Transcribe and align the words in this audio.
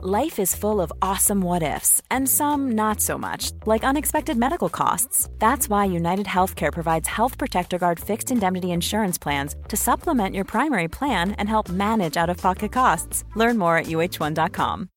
Life 0.00 0.38
is 0.38 0.54
full 0.54 0.80
of 0.80 0.92
awesome 1.02 1.40
what 1.40 1.64
ifs, 1.64 2.00
and 2.08 2.28
some 2.28 2.76
not 2.76 3.00
so 3.00 3.18
much, 3.18 3.50
like 3.66 3.82
unexpected 3.82 4.36
medical 4.36 4.68
costs. 4.68 5.28
That's 5.40 5.68
why 5.68 5.86
United 5.86 6.26
Healthcare 6.26 6.72
provides 6.72 7.08
Health 7.08 7.36
Protector 7.36 7.78
Guard 7.78 7.98
fixed 7.98 8.30
indemnity 8.30 8.70
insurance 8.70 9.18
plans 9.18 9.56
to 9.66 9.76
supplement 9.76 10.36
your 10.36 10.44
primary 10.44 10.86
plan 10.86 11.32
and 11.32 11.48
help 11.48 11.68
manage 11.68 12.16
out 12.16 12.30
of 12.30 12.36
pocket 12.36 12.70
costs. 12.70 13.24
Learn 13.34 13.58
more 13.58 13.76
at 13.76 13.86
uh1.com. 13.86 14.88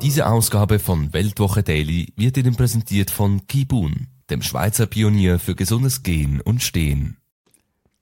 Diese 0.00 0.26
Ausgabe 0.26 0.78
von 0.78 1.12
Weltwoche 1.12 1.62
Daily 1.62 2.14
wird 2.16 2.38
Ihnen 2.38 2.56
präsentiert 2.56 3.10
von 3.10 3.46
Kibun 3.46 4.08
dem 4.30 4.42
Schweizer 4.42 4.86
Pionier 4.86 5.38
für 5.38 5.54
gesundes 5.54 6.02
Gehen 6.02 6.40
und 6.40 6.62
Stehen. 6.62 7.16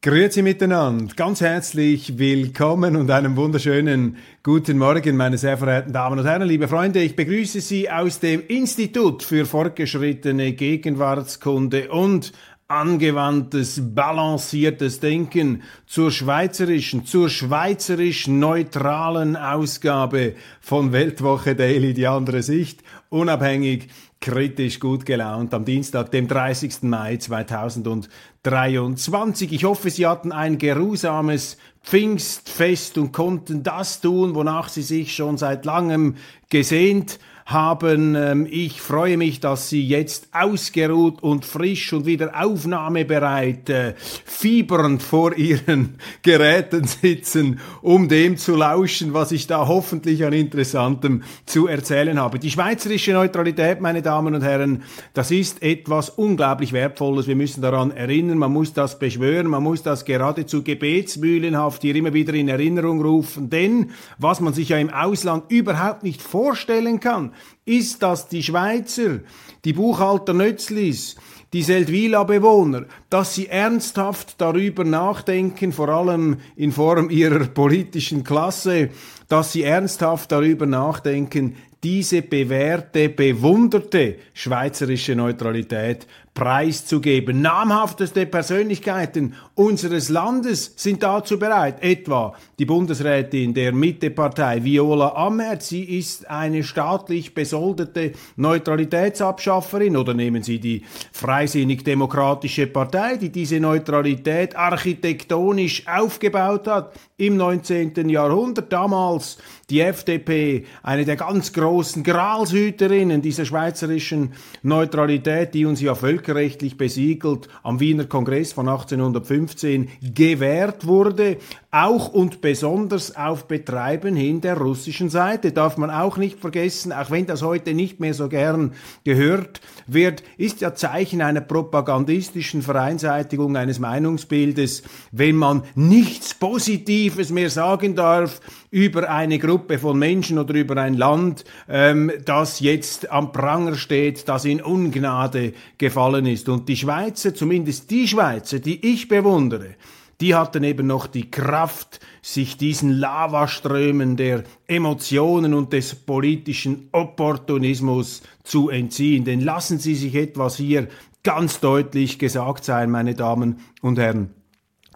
Grüezi 0.03 0.41
miteinander, 0.41 1.15
ganz 1.15 1.43
herzlich 1.43 2.17
willkommen 2.19 2.97
und 2.97 3.11
einen 3.11 3.37
wunderschönen 3.37 4.17
guten 4.43 4.79
Morgen, 4.79 5.15
meine 5.15 5.37
sehr 5.37 5.59
verehrten 5.59 5.93
Damen 5.93 6.19
und 6.19 6.25
Herren, 6.25 6.49
liebe 6.49 6.69
Freunde. 6.69 7.03
Ich 7.03 7.17
begrüße 7.17 7.61
Sie 7.61 7.91
aus 7.91 8.19
dem 8.19 8.43
Institut 8.47 9.23
für 9.23 9.45
fortgeschrittene 9.45 10.55
Gegenwartskunde 10.55 11.91
und 11.91 12.33
angewandtes, 12.67 13.83
balanciertes 13.95 15.01
Denken 15.01 15.63
zur 15.87 16.11
schweizerischen, 16.11 17.05
zur 17.05 17.29
schweizerisch 17.29 18.27
neutralen 18.27 19.37
Ausgabe 19.37 20.35
von 20.61 20.93
Weltwoche 20.93 21.57
Daily, 21.57 21.93
die 21.93 22.07
andere 22.07 22.43
Sicht, 22.43 22.83
unabhängig, 23.11 23.89
kritisch, 24.21 24.81
gut 24.81 25.07
gelaunt 25.07 25.55
am 25.55 25.65
Dienstag, 25.65 26.11
dem 26.11 26.29
30. 26.29 26.83
Mai 26.83 27.17
2023. 27.17 29.53
Ich 29.53 29.65
hoffe, 29.65 29.89
Sie 29.89 30.07
hatten 30.07 30.31
ein 30.31 30.59
geruhsames 30.59 31.57
Pfingstfest 31.83 32.99
und 32.99 33.13
konnten 33.13 33.63
das 33.63 34.03
tun, 34.03 34.35
wonach 34.35 34.69
Sie 34.69 34.83
sich 34.83 35.15
schon 35.15 35.39
seit 35.39 35.65
langem 35.65 36.17
gesehnt 36.51 37.19
haben. 37.51 38.15
Ähm, 38.15 38.47
ich 38.51 38.81
freue 38.81 39.17
mich, 39.17 39.41
dass 39.41 39.69
Sie 39.69 39.87
jetzt 39.87 40.29
ausgeruht 40.33 41.23
und 41.23 41.45
frisch 41.45 41.93
und 41.93 42.07
wieder 42.07 42.33
aufnahmebereit, 42.41 43.69
äh, 43.71 43.95
fiebernd 43.97 45.03
vor 45.03 45.37
Ihren 45.37 45.97
Geräten 46.23 46.85
sitzen, 46.85 47.61
um 47.83 48.09
dem 48.09 48.37
zu 48.37 48.57
lauschen, 48.57 49.15
was 49.15 49.33
ich 49.33 49.47
da 49.47 49.67
hoffentlich 49.67 50.25
an 50.25 50.33
Interessantem 50.33 51.23
zu 51.47 51.67
erzählen 51.67 52.19
habe. 52.19 52.39
Die 52.39 52.51
schweizerische 52.51 53.13
Neutralität, 53.13 53.81
meine 53.81 54.03
Damen 54.03 54.35
und 54.35 54.43
Herren, 54.43 54.83
das 55.15 55.31
ist 55.31 55.63
etwas 55.63 56.11
unglaublich 56.11 56.73
Wertvolles. 56.73 57.27
Wir 57.27 57.37
müssen 57.37 57.63
daran 57.63 57.91
erinnern, 57.91 58.39
man 58.39 58.53
muss 58.53 58.73
das 58.73 58.99
beschwören, 58.99 59.47
man 59.49 59.63
muss 59.63 59.83
das 59.83 60.05
geradezu 60.05 60.63
gebetsmühlenhaft 60.63 61.83
hier 61.83 61.97
immer 61.97 62.15
wieder 62.15 62.35
in 62.35 62.49
Erinnerung 62.49 63.03
rufen, 63.03 63.51
denn 63.51 63.91
was 64.19 64.41
man 64.41 64.55
sich 64.55 64.71
ja 64.71 64.79
im 64.79 64.91
Ausland 64.91 65.45
überhaupt 65.49 66.03
nicht 66.03 66.23
vorstellen 66.23 67.01
kann, 67.01 67.33
ist, 67.65 68.03
dass 68.03 68.29
die 68.29 68.43
Schweizer, 68.43 69.21
die 69.65 69.73
Buchhalter 69.73 70.35
Nötzlis, 70.35 71.17
die 71.53 71.63
Seldwyla-Bewohner, 71.63 72.87
dass 73.09 73.35
sie 73.35 73.49
ernsthaft 73.49 74.41
darüber 74.41 74.85
nachdenken, 74.85 75.73
vor 75.73 75.89
allem 75.89 76.39
in 76.57 76.73
Form 76.73 77.11
ihrer 77.11 77.47
politischen 77.47 78.23
Klasse, 78.23 78.91
dass 79.29 79.53
sie 79.53 79.65
ernsthaft 79.65 80.31
darüber 80.31 80.67
nachdenken, 80.67 81.57
diese 81.83 82.23
bewährte, 82.23 83.09
bewunderte 83.09 84.17
schweizerische 84.35 85.17
Neutralität 85.17 86.07
preiszugeben. 86.35 87.43
Namhafteste 87.43 88.25
Persönlichkeiten 88.25 89.35
unseres 89.55 90.09
Landes 90.09 90.73
sind 90.77 91.03
dazu 91.03 91.39
bereit, 91.39 91.83
etwa 91.83 92.35
die 92.59 92.65
Bundesrätin 92.65 93.53
der 93.53 93.73
Mittepartei 93.73 94.63
Viola 94.63 95.15
Amherd, 95.17 95.63
sie 95.63 95.83
ist 95.83 96.31
eine 96.31 96.63
staatlich 96.63 97.35
besoldete 97.35 98.13
Neutralitätsabschafferin, 98.37 99.97
oder 99.97 100.15
nehmen 100.15 100.43
Sie 100.43 100.61
die 100.61 100.83
Freisinnig-Demokratische 101.13 102.69
Partei, 102.69 103.17
die 103.17 103.31
diese 103.31 103.61
Neutralität 103.61 104.57
architektonisch 104.57 105.87
aufgebaut 105.87 106.67
hat 106.69 106.93
im 107.17 107.37
19. 107.37 108.09
Jahrhundert, 108.09 108.73
damals 108.73 109.37
die 109.69 109.81
FDP, 109.81 110.65
eine 110.83 111.05
der 111.05 111.17
ganz 111.17 111.53
großen 111.53 112.03
Gralshüterinnen 112.03 113.21
dieser 113.21 113.45
schweizerischen 113.45 114.33
Neutralität, 114.63 115.55
die 115.55 115.67
uns 115.67 115.81
ja 115.81 115.95
völkerrechtlich 116.21 116.77
besiegelt 116.77 117.49
am 117.63 117.81
Wiener 117.81 118.05
Kongress 118.05 118.53
von 118.53 118.69
1815 118.69 119.89
gewährt 120.03 120.87
wurde, 120.87 121.39
auch 121.73 122.09
und 122.09 122.41
besonders 122.41 123.15
auf 123.15 123.47
Betreiben 123.47 124.17
hin 124.17 124.41
der 124.41 124.57
russischen 124.57 125.09
Seite. 125.09 125.53
Darf 125.53 125.77
man 125.77 125.91
auch 125.91 126.17
nicht 126.17 126.41
vergessen, 126.41 126.93
auch 126.93 127.13
wenn 127.13 127.27
das 127.27 127.43
heute 127.43 127.75
nicht 127.75 128.01
mehr 128.01 128.13
so 128.13 128.29
gern 128.29 128.73
gehört 129.05 129.61
wird, 129.87 130.25
ist 130.37 130.61
ja 130.61 130.75
Zeichen 130.75 131.23
einer 131.23 131.41
propagandistischen 131.41 132.63
Vereinseitigung 132.63 133.57
eines 133.57 133.79
Meinungsbildes, 133.79 134.83
wenn 135.13 135.37
man 135.37 135.63
nichts 135.77 136.35
Positives 136.35 137.31
mehr 137.31 137.51
sagen 137.51 137.95
darf 137.95 138.41
über 138.73 139.09
eine 139.09 139.39
Gruppe 139.39 139.79
von 139.79 139.97
Menschen 139.97 140.39
oder 140.39 140.55
über 140.55 140.77
ein 140.77 140.95
Land, 140.95 141.45
ähm, 141.69 142.11
das 142.25 142.59
jetzt 142.61 143.11
am 143.11 143.31
Pranger 143.31 143.77
steht, 143.77 144.29
das 144.29 144.45
in 144.45 144.61
Ungnade 144.61 145.53
gefallen 145.79 146.27
ist. 146.27 146.49
Und 146.49 146.69
die 146.69 146.77
Schweizer, 146.77 147.35
zumindest 147.35 147.91
die 147.91 148.09
Schweizer, 148.09 148.59
die 148.59 148.93
ich 148.93 149.07
bewundere, 149.07 149.77
die 150.21 150.35
hatten 150.35 150.65
eben 150.65 150.87
noch 150.87 151.07
die 151.07 151.31
Kraft, 151.31 152.01
sich 152.23 152.57
diesen 152.57 152.99
Lavaströmen 152.99 154.17
der 154.17 154.45
Emotionen 154.67 155.55
und 155.55 155.73
des 155.73 155.95
politischen 155.95 156.89
Opportunismus 156.93 158.23
zu 158.45 158.69
entziehen. 158.69 159.25
Denn 159.25 159.41
lassen 159.41 159.79
Sie 159.79 159.95
sich 159.95 160.15
etwas 160.15 160.57
hier 160.57 160.89
ganz 161.23 161.61
deutlich 161.61 162.19
gesagt 162.19 162.65
sein, 162.65 162.91
meine 162.91 163.15
Damen 163.15 163.61
und 163.81 163.99
Herren. 163.99 164.40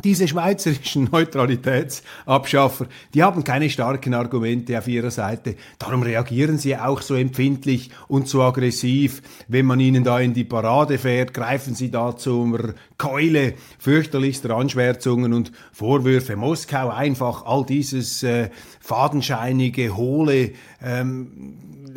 Diese 0.02 0.26
schweizerischen 0.26 1.04
Neutralitätsabschaffer, 1.12 2.86
die 3.14 3.22
haben 3.22 3.44
keine 3.44 3.70
starken 3.70 4.12
Argumente 4.12 4.76
auf 4.76 4.88
ihrer 4.88 5.12
Seite. 5.12 5.54
Darum 5.78 6.02
reagieren 6.02 6.58
sie 6.58 6.76
auch 6.76 7.00
so 7.00 7.14
empfindlich 7.14 7.90
und 8.08 8.26
so 8.28 8.42
aggressiv. 8.42 9.22
Wenn 9.46 9.66
man 9.66 9.78
ihnen 9.78 10.02
da 10.02 10.18
in 10.18 10.34
die 10.34 10.44
Parade 10.44 10.98
fährt, 10.98 11.32
greifen 11.32 11.76
sie 11.76 11.92
da 11.92 12.16
zur 12.16 12.74
Keule 12.98 13.54
fürchterlichster 13.78 14.50
Anschwärzungen 14.50 15.32
und 15.32 15.52
Vorwürfe. 15.72 16.34
Moskau 16.34 16.88
einfach 16.90 17.46
all 17.46 17.64
dieses 17.64 18.24
äh, 18.24 18.50
fadenscheinige, 18.84 19.96
hohle 19.96 20.50
ähm, 20.82 21.54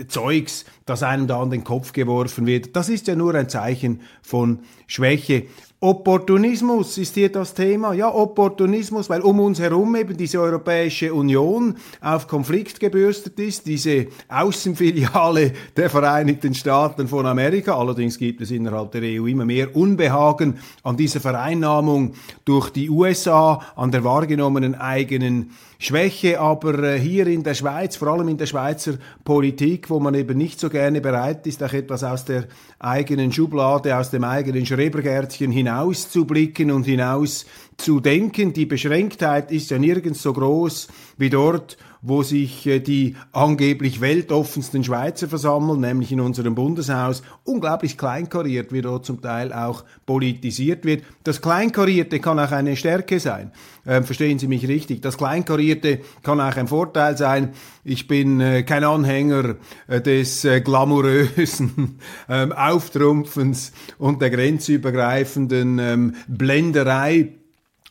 Zeugs, 0.07 0.63
das 0.85 1.03
einem 1.03 1.27
da 1.27 1.41
an 1.41 1.49
den 1.49 1.65
Kopf 1.65 1.91
geworfen 1.91 2.45
wird. 2.45 2.77
Das 2.77 2.87
ist 2.87 3.07
ja 3.07 3.15
nur 3.15 3.35
ein 3.35 3.49
Zeichen 3.49 3.99
von 4.21 4.59
Schwäche. 4.85 5.47
Opportunismus 5.79 6.97
ist 6.97 7.15
hier 7.15 7.31
das 7.31 7.53
Thema. 7.53 7.93
Ja, 7.93 8.11
Opportunismus, 8.11 9.09
weil 9.09 9.21
um 9.21 9.39
uns 9.41 9.59
herum 9.59 9.95
eben 9.95 10.15
diese 10.15 10.39
Europäische 10.39 11.13
Union 11.13 11.75
auf 12.01 12.27
Konflikt 12.27 12.79
gebürstet 12.79 13.39
ist, 13.39 13.67
diese 13.67 14.07
Außenfiliale 14.29 15.51
der 15.75 15.89
Vereinigten 15.89 16.55
Staaten 16.55 17.07
von 17.07 17.25
Amerika. 17.27 17.77
Allerdings 17.77 18.17
gibt 18.17 18.41
es 18.41 18.49
innerhalb 18.49 18.91
der 18.93 19.03
EU 19.03 19.27
immer 19.27 19.45
mehr 19.45 19.75
Unbehagen 19.75 20.57
an 20.83 20.95
dieser 20.97 21.19
Vereinnahmung 21.19 22.13
durch 22.45 22.69
die 22.71 22.89
USA, 22.89 23.61
an 23.75 23.91
der 23.91 24.03
wahrgenommenen 24.03 24.73
eigenen 24.73 25.51
Schwäche 25.79 26.39
aber 26.39 26.79
äh, 26.83 26.99
hier 26.99 27.27
in 27.27 27.43
der 27.43 27.53
Schweiz, 27.53 27.95
vor 27.95 28.07
allem 28.09 28.27
in 28.29 28.38
der 28.38 28.47
Schweizer 28.47 28.93
Politik, 29.23 29.89
wo 29.89 29.99
man 29.99 30.15
eben 30.15 30.38
nicht 30.38 30.59
so 30.59 30.69
gerne 30.69 31.01
bereit 31.01 31.45
ist, 31.45 31.63
auch 31.63 31.73
etwas 31.73 32.03
aus 32.03 32.25
der 32.25 32.45
eigenen 32.79 33.31
Schublade, 33.31 33.95
aus 33.95 34.09
dem 34.09 34.23
eigenen 34.23 34.66
Schrebergärtchen 34.66 35.51
hinauszublicken 35.51 36.71
und 36.71 36.85
hinaus 36.85 37.45
zu 37.78 37.99
denken. 37.99 38.53
Die 38.53 38.66
Beschränktheit 38.66 39.52
ist 39.52 39.69
ja 39.69 39.78
nirgends 39.78 40.23
so 40.23 40.34
groß 40.34 40.87
wie 41.17 41.29
dort, 41.29 41.78
wo 42.07 42.23
sich 42.23 42.65
äh, 42.65 42.79
die 42.79 43.15
angeblich 43.33 43.99
weltoffensten 43.99 44.83
Schweizer 44.83 45.27
versammeln, 45.27 45.81
nämlich 45.81 46.11
in 46.11 46.21
unserem 46.21 46.55
Bundeshaus, 46.55 47.21
unglaublich 47.43 47.97
kleinkariert, 47.97 48.71
wie 48.71 48.81
dort 48.81 49.05
zum 49.05 49.21
Teil 49.21 49.51
auch 49.51 49.83
politisiert 50.05 50.85
wird. 50.85 51.03
Das 51.23 51.41
Kleinkarierte 51.41 52.19
kann 52.19 52.39
auch 52.39 52.51
eine 52.51 52.77
Stärke 52.77 53.19
sein. 53.19 53.51
Ähm, 53.85 54.05
verstehen 54.05 54.39
Sie 54.39 54.47
mich 54.47 54.67
richtig? 54.67 55.01
Das 55.01 55.17
Kleinkarierte 55.17 55.99
kann 56.23 56.39
auch 56.39 56.55
ein 56.55 56.67
Vorteil 56.67 57.17
sein. 57.17 57.49
Ich 57.83 58.07
bin 58.07 58.39
äh, 58.39 58.63
kein 58.63 58.83
Anhänger 58.85 59.55
äh, 59.87 59.99
des 59.99 60.45
äh, 60.45 60.61
glamourösen 60.61 61.99
ähm, 62.29 62.53
Auftrumpfens 62.53 63.73
und 63.97 64.21
der 64.21 64.29
grenzübergreifenden 64.29 65.79
ähm, 65.79 66.15
Blenderei 66.27 67.33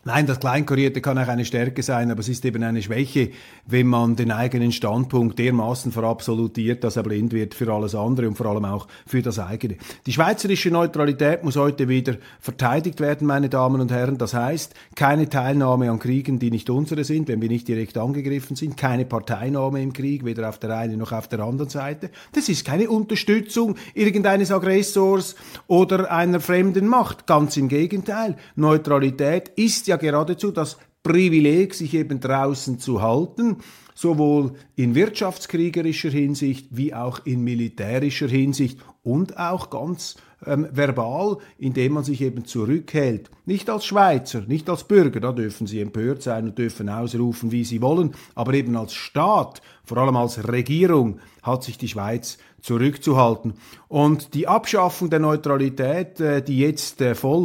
Nein, 0.06 0.25
das 0.25 0.38
Kleinkarierte 0.38 1.00
kann 1.00 1.19
auch 1.19 1.26
eine 1.26 1.44
Stärke 1.44 1.82
sein, 1.82 2.12
aber 2.12 2.20
es 2.20 2.29
ist 2.29 2.44
eben 2.44 2.62
eine 2.62 2.81
Schwäche, 2.81 3.31
wenn 3.67 3.88
man 3.88 4.14
den 4.14 4.31
eigenen 4.31 4.70
Standpunkt 4.70 5.37
dermaßen 5.37 5.91
verabsolutiert, 5.91 6.85
dass 6.85 6.94
er 6.94 7.03
blind 7.03 7.32
wird 7.32 7.55
für 7.56 7.75
alles 7.75 7.97
andere 7.97 8.29
und 8.29 8.37
vor 8.37 8.47
allem 8.47 8.67
auch 8.67 8.87
für 9.05 9.20
das 9.20 9.41
eigene. 9.41 9.79
Die 10.06 10.12
schweizerische 10.12 10.70
Neutralität 10.70 11.43
muss 11.43 11.56
heute 11.56 11.88
wieder 11.88 12.19
verteidigt 12.38 13.00
werden, 13.00 13.26
meine 13.26 13.49
Damen 13.49 13.81
und 13.81 13.91
Herren. 13.91 14.17
Das 14.17 14.32
heißt, 14.32 14.75
keine 14.94 15.29
Teilnahme 15.29 15.91
an 15.91 15.99
Kriegen, 15.99 16.38
die 16.38 16.52
nicht 16.52 16.70
unsere 16.70 17.02
sind, 17.02 17.26
wenn 17.26 17.43
wir 17.43 17.49
nicht 17.49 17.67
direkt 17.67 17.99
angegriffen 17.99 18.55
sind, 18.55 18.76
keine 18.76 19.06
Parteinahme 19.06 19.82
im 19.82 19.93
Krieg, 19.93 20.25
weder 20.25 20.49
auf 20.49 20.61
der 20.61 20.79
einen 20.79 21.00
noch 21.00 21.11
auf 21.11 21.26
der 21.26 21.41
anderen 21.41 21.69
Seite. 21.69 22.11
Das 22.31 22.49
ist 22.49 22.64
keine 22.64 22.88
Unterstützung 22.91 23.75
irgendeines 23.93 24.52
Aggressors 24.52 25.35
oder 25.67 26.12
einer 26.12 26.38
fremden 26.38 26.87
Macht. 26.87 27.26
Ganz 27.26 27.56
im 27.56 27.67
Gegenteil. 27.67 28.37
Neutralität 28.55 29.49
ist 29.56 29.88
ja 29.88 29.95
geradezu 29.96 30.50
das 30.50 30.78
Privileg, 31.02 31.75
sich 31.75 31.94
eben 31.94 32.20
draußen 32.20 32.78
zu 32.78 33.00
halten, 33.00 33.58
sowohl 33.94 34.52
in 34.75 34.94
wirtschaftskriegerischer 34.94 36.10
Hinsicht 36.10 36.69
wie 36.70 36.94
auch 36.94 37.20
in 37.25 37.44
militärischer 37.44 38.28
Hinsicht 38.28 38.78
und 39.02 39.38
auch 39.38 39.70
ganz 39.70 40.16
ähm, 40.44 40.69
verbal, 40.70 41.38
indem 41.58 41.94
man 41.94 42.04
sich 42.04 42.20
eben 42.20 42.44
zurückhält. 42.44 43.31
Nicht 43.46 43.70
als 43.70 43.87
Schweizer, 43.87 44.43
nicht 44.46 44.69
als 44.69 44.84
Bürger, 44.84 45.20
da 45.20 45.32
dürfen 45.32 45.66
sie 45.66 45.81
empört 45.81 46.22
sein 46.22 46.46
und 46.46 46.58
dürfen 46.58 46.88
ausrufen, 46.88 47.52
wie 47.52 47.64
sie 47.64 47.81
wollen, 47.81 48.14
aber 48.34 48.54
eben 48.54 48.76
als 48.76 48.92
Staat, 48.92 49.62
vor 49.84 49.99
allem 49.99 50.16
als 50.16 50.46
Regierung, 50.46 51.20
hat 51.42 51.62
sich 51.62 51.78
die 51.78 51.88
Schweiz 51.88 52.38
zurückzuhalten. 52.60 53.54
Und 53.88 54.34
die 54.34 54.49
Abschaffung 54.49 55.08
der 55.08 55.20
Neutralität, 55.20 56.20
äh, 56.20 56.42
die 56.42 56.58
jetzt 56.58 57.00
äh, 57.00 57.14
voll 57.14 57.44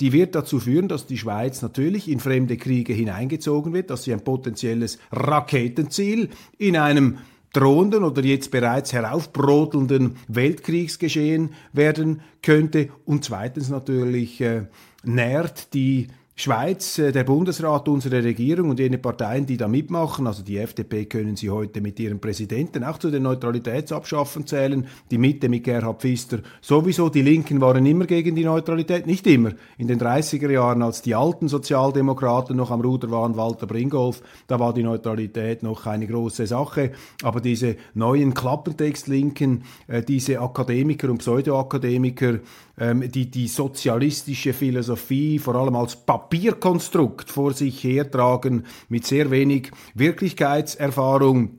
die 0.00 0.12
wird 0.12 0.34
dazu 0.34 0.60
führen, 0.60 0.88
dass 0.88 1.06
die 1.06 1.18
Schweiz 1.18 1.62
natürlich 1.62 2.08
in 2.08 2.20
fremde 2.20 2.56
Kriege 2.56 2.92
hineingezogen 2.92 3.72
wird, 3.72 3.90
dass 3.90 4.04
sie 4.04 4.12
ein 4.12 4.24
potenzielles 4.24 4.98
Raketenziel 5.10 6.30
in 6.58 6.76
einem 6.76 7.18
drohenden 7.52 8.02
oder 8.02 8.24
jetzt 8.24 8.50
bereits 8.50 8.92
heraufbrodelnden 8.92 10.16
Weltkriegsgeschehen 10.28 11.50
werden 11.72 12.22
könnte. 12.42 12.88
Und 13.04 13.24
zweitens 13.24 13.68
natürlich 13.68 14.40
äh, 14.40 14.66
nährt 15.04 15.74
die 15.74 16.08
Schweiz, 16.34 16.98
äh, 16.98 17.12
der 17.12 17.24
Bundesrat, 17.24 17.88
unsere 17.88 18.24
Regierung 18.24 18.70
und 18.70 18.78
jene 18.78 18.96
Parteien, 18.96 19.44
die 19.44 19.58
da 19.58 19.68
mitmachen, 19.68 20.26
also 20.26 20.42
die 20.42 20.56
FDP 20.56 21.04
können 21.04 21.36
Sie 21.36 21.50
heute 21.50 21.82
mit 21.82 22.00
ihrem 22.00 22.20
Präsidenten 22.20 22.84
auch 22.84 22.96
zu 22.96 23.10
den 23.10 23.24
Neutralitätsabschaffen 23.24 24.46
zählen, 24.46 24.86
die 25.10 25.18
Mitte 25.18 25.50
mit 25.50 25.64
Gerhard 25.64 26.00
Pfister 26.00 26.38
sowieso, 26.62 27.10
die 27.10 27.20
Linken 27.20 27.60
waren 27.60 27.84
immer 27.84 28.06
gegen 28.06 28.34
die 28.34 28.44
Neutralität, 28.44 29.06
nicht 29.06 29.26
immer. 29.26 29.50
In 29.76 29.88
den 29.88 30.00
30er 30.00 30.50
Jahren, 30.50 30.80
als 30.80 31.02
die 31.02 31.14
alten 31.14 31.48
Sozialdemokraten 31.48 32.56
noch 32.56 32.70
am 32.70 32.80
Ruder 32.80 33.10
waren, 33.10 33.36
Walter 33.36 33.66
Bringolf, 33.66 34.22
da 34.46 34.58
war 34.58 34.72
die 34.72 34.84
Neutralität 34.84 35.62
noch 35.62 35.84
eine 35.84 36.06
große 36.06 36.46
Sache, 36.46 36.92
aber 37.22 37.42
diese 37.42 37.76
neuen 37.92 38.32
Klappentext-Linken, 38.32 39.64
äh, 39.86 40.02
diese 40.02 40.40
Akademiker 40.40 41.10
und 41.10 41.18
Pseudoakademiker, 41.18 42.38
ähm, 42.78 43.12
die 43.12 43.30
die 43.30 43.48
sozialistische 43.48 44.54
Philosophie 44.54 45.38
vor 45.38 45.56
allem 45.56 45.76
als 45.76 45.94
Papierkonstrukt 46.22 47.30
vor 47.30 47.52
sich 47.52 47.82
hertragen 47.82 48.64
mit 48.88 49.06
sehr 49.06 49.30
wenig 49.30 49.70
Wirklichkeitserfahrung 49.94 51.58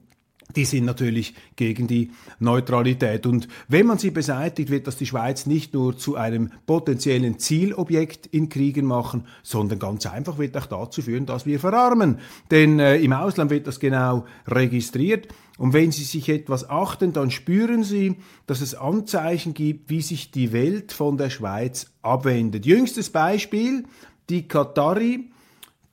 die 0.56 0.66
sind 0.66 0.86
natürlich 0.86 1.34
gegen 1.56 1.88
die 1.88 2.12
Neutralität. 2.40 3.26
Und 3.26 3.48
wenn 3.68 3.88
man 3.88 3.98
sie 3.98 4.12
beseitigt, 4.12 4.70
wird 4.70 4.88
das 4.88 4.98
die 4.98 5.06
Schweiz 5.06 5.46
nicht 5.46 5.74
nur 5.74 5.98
zu 5.98 6.16
einem 6.16 6.52
potenziellen 6.66 7.40
Zielobjekt 7.40 8.28
in 8.28 8.50
Kriegen 8.50 8.86
machen, 8.86 9.26
sondern 9.42 9.80
ganz 9.80 10.06
einfach 10.06 10.38
wird 10.38 10.56
auch 10.58 10.66
dazu 10.66 11.02
führen, 11.02 11.26
dass 11.26 11.46
wir 11.46 11.60
verarmen. 11.60 12.20
Denn 12.52 12.80
äh, 12.80 12.98
im 12.98 13.14
Ausland 13.14 13.52
wird 13.52 13.68
das 13.68 13.80
genau 13.80 14.26
registriert. 14.48 15.28
Und 15.58 15.74
wenn 15.74 15.92
Sie 15.92 16.04
sich 16.04 16.30
etwas 16.30 16.70
achten, 16.70 17.14
dann 17.14 17.32
spüren 17.32 17.84
Sie, 17.84 18.16
dass 18.48 18.62
es 18.62 18.76
Anzeichen 18.76 19.54
gibt, 19.54 19.90
wie 19.90 20.02
sich 20.02 20.32
die 20.32 20.52
Welt 20.52 20.92
von 20.92 21.18
der 21.18 21.30
Schweiz 21.30 21.92
abwendet. 22.02 22.66
Jüngstes 22.66 23.12
Beispiel, 23.12 23.86
die 24.30 24.48
Katari, 24.48 25.32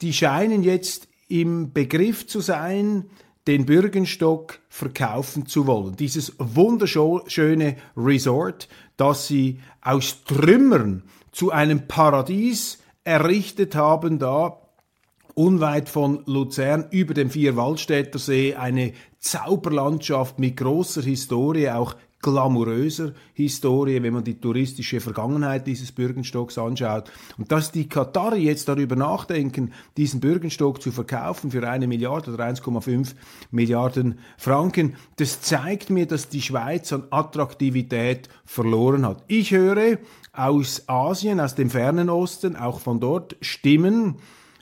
die 0.01 0.13
scheinen 0.13 0.63
jetzt 0.63 1.09
im 1.29 1.73
Begriff 1.73 2.27
zu 2.27 2.41
sein, 2.41 3.05
den 3.47 3.67
Bürgenstock 3.67 4.61
verkaufen 4.69 5.47
zu 5.47 5.67
wollen. 5.67 5.97
Dieses 5.97 6.35
wunderschöne 6.39 7.77
Resort, 7.97 8.69
das 8.97 9.27
sie 9.27 9.61
aus 9.81 10.25
Trümmern 10.25 11.05
zu 11.33 11.51
einem 11.51 11.89
Paradies 11.89 12.79
errichtet 13.05 13.75
haben, 13.75 14.19
da 14.19 14.61
unweit 15.35 15.89
von 15.89 16.23
Luzern 16.27 16.87
über 16.91 17.15
dem 17.15 17.31
Vierwaldstätter 17.31 18.19
See 18.19 18.55
eine 18.55 18.93
Zauberlandschaft 19.19 20.39
mit 20.39 20.57
großer 20.57 21.03
Historie, 21.03 21.71
auch 21.71 21.97
glamouröser 22.23 23.13
Historie, 23.33 24.03
wenn 24.03 24.13
man 24.13 24.25
die 24.25 24.41
touristische 24.41 25.01
Vergangenheit 25.01 25.67
dieses 25.67 25.93
Bürgenstocks 25.93 26.59
anschaut. 26.59 27.11
Und 27.39 27.51
dass 27.51 27.73
die 27.73 27.89
Katari 27.89 28.41
jetzt 28.41 28.69
darüber 28.69 28.97
nachdenken, 28.97 29.73
diesen 29.97 30.21
Bürgenstock 30.21 30.83
zu 30.83 30.93
verkaufen 30.93 31.51
für 31.51 31.69
eine 31.69 31.87
Milliarde 31.87 32.33
oder 32.33 32.45
1,5 32.45 33.15
Milliarden 33.51 34.19
Franken, 34.37 34.97
das 35.17 35.41
zeigt 35.41 35.91
mir, 35.91 36.07
dass 36.07 36.29
die 36.29 36.43
Schweiz 36.43 36.93
an 36.93 37.05
Attraktivität 37.11 38.29
verloren 38.45 39.07
hat. 39.07 39.25
Ich 39.27 39.53
höre 39.53 39.99
aus 40.33 40.89
Asien, 40.89 41.41
aus 41.41 41.55
dem 41.55 41.71
fernen 41.71 42.11
Osten, 42.11 42.57
auch 42.57 42.81
von 42.81 43.01
dort 43.01 43.37
Stimmen, 43.41 44.17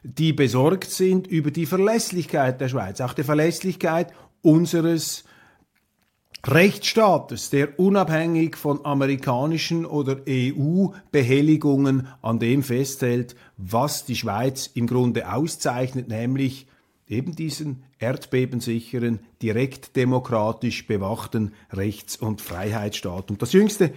die 0.05 0.33
besorgt 0.33 0.91
sind 0.91 1.27
über 1.27 1.51
die 1.51 1.67
Verlässlichkeit 1.67 2.61
der 2.61 2.69
Schweiz, 2.69 3.01
auch 3.01 3.15
die 3.15 3.25
Verlässlichkeit 3.25 4.13
unseres 4.43 5.25
Rechtsstaates, 6.47 7.51
der 7.51 7.79
unabhängig 7.81 8.57
von 8.57 8.85
amerikanischen 8.85 9.85
oder 9.85 10.19
EU-Behelligungen 10.29 12.07
an 12.23 12.39
dem 12.39 12.63
festhält, 12.63 13.35
was 13.57 14.05
die 14.05 14.17
Schweiz 14.17 14.71
im 14.75 14.87
Grunde 14.87 15.33
auszeichnet, 15.33 16.09
nämlich 16.09 16.67
eben 17.09 17.35
diesen 17.35 17.83
erdbebensicheren, 17.99 19.19
direkt 19.43 19.97
demokratisch 19.97 20.87
bewachten 20.87 21.53
Rechts- 21.73 22.17
und 22.17 22.41
Freiheitsstaat. 22.41 23.31
Und 23.31 23.43
das 23.43 23.53
jüngste 23.53 23.93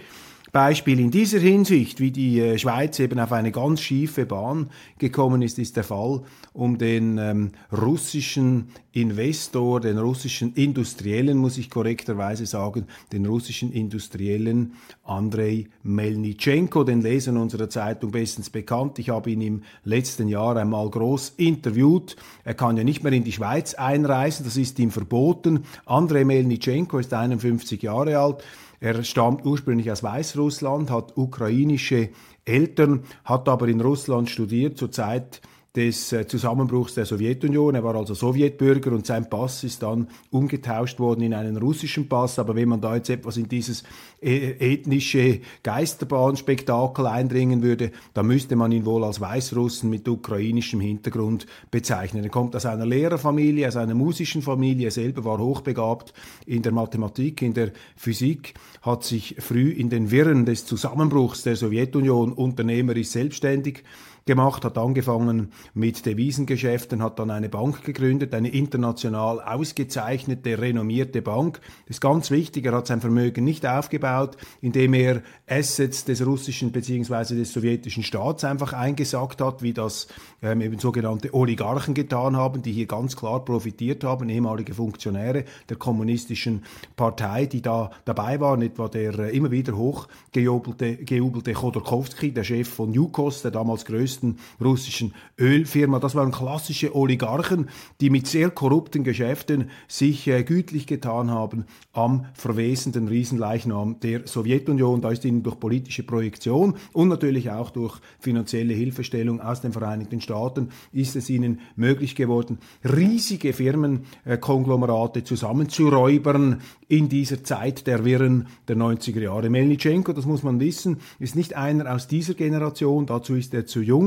Beispiel 0.52 1.00
in 1.00 1.10
dieser 1.10 1.38
Hinsicht, 1.38 1.98
wie 1.98 2.10
die 2.10 2.38
äh, 2.38 2.58
Schweiz 2.58 2.98
eben 2.98 3.18
auf 3.18 3.32
eine 3.32 3.50
ganz 3.52 3.80
schiefe 3.80 4.26
Bahn 4.26 4.68
gekommen 4.98 5.40
ist, 5.40 5.58
ist 5.58 5.78
der 5.78 5.84
Fall 5.84 6.20
um 6.52 6.76
den 6.76 7.16
ähm, 7.16 7.52
russischen 7.72 8.68
Investor, 8.92 9.80
den 9.80 9.96
russischen 9.96 10.52
Industriellen, 10.52 11.38
muss 11.38 11.56
ich 11.56 11.70
korrekterweise 11.70 12.44
sagen, 12.44 12.84
den 13.12 13.24
russischen 13.24 13.72
Industriellen 13.72 14.74
Andrei 15.04 15.68
Melnitschenko, 15.84 16.84
den 16.84 17.00
Lesern 17.00 17.38
unserer 17.38 17.70
Zeitung 17.70 18.10
bestens 18.10 18.50
bekannt. 18.50 18.98
Ich 18.98 19.08
habe 19.08 19.30
ihn 19.30 19.40
im 19.40 19.62
letzten 19.84 20.28
Jahr 20.28 20.58
einmal 20.58 20.90
groß 20.90 21.32
interviewt. 21.38 22.16
Er 22.44 22.52
kann 22.52 22.76
ja 22.76 22.84
nicht 22.84 23.02
mehr 23.02 23.14
in 23.14 23.24
die 23.24 23.32
Schweiz 23.32 23.72
einreisen, 23.72 24.44
das 24.44 24.58
ist 24.58 24.78
ihm 24.78 24.90
verboten. 24.90 25.64
Andrei 25.86 26.26
Melnitschenko 26.26 26.98
ist 26.98 27.14
51 27.14 27.80
Jahre 27.80 28.18
alt 28.18 28.44
er 28.82 29.04
stammt 29.04 29.46
ursprünglich 29.46 29.92
aus 29.92 30.02
Weißrussland, 30.02 30.90
hat 30.90 31.16
ukrainische 31.16 32.10
Eltern, 32.44 33.04
hat 33.24 33.48
aber 33.48 33.68
in 33.68 33.80
Russland 33.80 34.28
studiert 34.28 34.76
zur 34.76 34.90
Zeit 34.90 35.40
des 35.74 36.12
äh, 36.12 36.26
Zusammenbruchs 36.26 36.94
der 36.94 37.06
Sowjetunion. 37.06 37.74
Er 37.74 37.82
war 37.82 37.94
also 37.94 38.12
Sowjetbürger 38.12 38.92
und 38.92 39.06
sein 39.06 39.30
Pass 39.30 39.64
ist 39.64 39.82
dann 39.82 40.08
umgetauscht 40.30 41.00
worden 41.00 41.22
in 41.22 41.32
einen 41.32 41.56
russischen 41.56 42.08
Pass. 42.10 42.38
Aber 42.38 42.54
wenn 42.54 42.68
man 42.68 42.82
da 42.82 42.94
jetzt 42.94 43.08
etwas 43.08 43.38
in 43.38 43.48
dieses 43.48 43.82
äh, 44.20 44.50
ethnische 44.74 45.40
Geisterbahnspektakel 45.62 47.06
eindringen 47.06 47.62
würde, 47.62 47.90
dann 48.12 48.26
müsste 48.26 48.54
man 48.54 48.70
ihn 48.70 48.84
wohl 48.84 49.02
als 49.02 49.22
Weißrussen 49.22 49.88
mit 49.88 50.06
ukrainischem 50.06 50.80
Hintergrund 50.80 51.46
bezeichnen. 51.70 52.22
Er 52.22 52.30
kommt 52.30 52.54
aus 52.54 52.66
einer 52.66 52.84
Lehrerfamilie, 52.84 53.66
aus 53.66 53.76
einer 53.76 53.94
musischen 53.94 54.42
Familie. 54.42 54.88
Er 54.88 54.90
selber 54.90 55.24
war 55.24 55.38
hochbegabt 55.38 56.12
in 56.44 56.60
der 56.60 56.72
Mathematik, 56.72 57.40
in 57.40 57.54
der 57.54 57.72
Physik, 57.96 58.54
hat 58.82 59.04
sich 59.04 59.36
früh 59.38 59.70
in 59.70 59.88
den 59.88 60.10
Wirren 60.10 60.44
des 60.44 60.66
Zusammenbruchs 60.66 61.44
der 61.44 61.56
Sowjetunion 61.56 62.34
unternehmerisch 62.34 63.08
selbstständig 63.08 63.84
gemacht, 64.24 64.64
hat 64.64 64.78
angefangen 64.78 65.52
mit 65.74 66.04
Devisengeschäften, 66.06 67.02
hat 67.02 67.18
dann 67.18 67.30
eine 67.30 67.48
Bank 67.48 67.84
gegründet, 67.84 68.34
eine 68.34 68.48
international 68.48 69.40
ausgezeichnete, 69.40 70.60
renommierte 70.60 71.22
Bank. 71.22 71.60
Das 71.86 71.96
ist 71.96 72.00
ganz 72.00 72.30
wichtig, 72.30 72.66
er 72.66 72.72
hat 72.72 72.86
sein 72.86 73.00
Vermögen 73.00 73.44
nicht 73.44 73.66
aufgebaut, 73.66 74.36
indem 74.60 74.94
er 74.94 75.22
Assets 75.48 76.04
des 76.04 76.24
russischen 76.24 76.72
bzw. 76.72 77.34
des 77.34 77.52
sowjetischen 77.52 78.02
Staats 78.02 78.44
einfach 78.44 78.72
eingesackt 78.72 79.40
hat, 79.40 79.62
wie 79.62 79.72
das 79.72 80.06
ähm, 80.42 80.60
eben 80.60 80.78
sogenannte 80.78 81.34
Oligarchen 81.34 81.94
getan 81.94 82.36
haben, 82.36 82.62
die 82.62 82.72
hier 82.72 82.86
ganz 82.86 83.16
klar 83.16 83.44
profitiert 83.44 84.04
haben, 84.04 84.28
ehemalige 84.28 84.74
Funktionäre 84.74 85.44
der 85.68 85.76
kommunistischen 85.76 86.62
Partei, 86.96 87.46
die 87.46 87.62
da 87.62 87.90
dabei 88.04 88.40
waren, 88.40 88.62
etwa 88.62 88.88
der 88.88 89.18
äh, 89.18 89.36
immer 89.36 89.50
wieder 89.50 89.76
hochgejubelte 89.76 91.54
Chodorkowski, 91.54 92.32
der 92.32 92.44
Chef 92.44 92.68
von 92.68 92.92
Yukos, 92.92 93.42
der 93.42 93.50
damals 93.50 93.84
größte 93.84 94.11
größten 94.12 94.38
russischen 94.60 95.14
Ölfirma. 95.38 95.98
Das 95.98 96.14
waren 96.14 96.30
klassische 96.30 96.94
Oligarchen, 96.94 97.68
die 98.00 98.10
mit 98.10 98.26
sehr 98.26 98.50
korrupten 98.50 99.04
Geschäften 99.04 99.70
sich 99.88 100.28
äh, 100.28 100.42
gütlich 100.42 100.86
getan 100.86 101.30
haben 101.30 101.64
am 101.92 102.26
verwesenden 102.34 103.08
Riesenleichnam 103.08 104.00
der 104.00 104.26
Sowjetunion. 104.26 105.00
Da 105.00 105.10
ist 105.10 105.24
ihnen 105.24 105.42
durch 105.42 105.58
politische 105.58 106.02
Projektion 106.02 106.74
und 106.92 107.08
natürlich 107.08 107.50
auch 107.50 107.70
durch 107.70 108.00
finanzielle 108.18 108.74
Hilfestellung 108.74 109.40
aus 109.40 109.60
den 109.60 109.72
Vereinigten 109.72 110.20
Staaten 110.20 110.68
ist 110.92 111.16
es 111.16 111.30
ihnen 111.30 111.60
möglich 111.76 112.14
geworden, 112.14 112.58
riesige 112.84 113.52
Firmenkonglomerate 113.52 115.24
zusammenzuräubern 115.24 116.60
in 116.88 117.08
dieser 117.08 117.42
Zeit 117.42 117.86
der 117.86 118.04
Wirren 118.04 118.48
der 118.68 118.76
90er 118.76 119.20
Jahre. 119.20 119.48
Melnitschenko, 119.48 120.12
das 120.12 120.26
muss 120.26 120.42
man 120.42 120.60
wissen, 120.60 120.98
ist 121.18 121.36
nicht 121.36 121.56
einer 121.56 121.94
aus 121.94 122.06
dieser 122.06 122.34
Generation, 122.34 123.06
dazu 123.06 123.34
ist 123.34 123.54
er 123.54 123.66
zu 123.66 123.80
jung. 123.80 124.01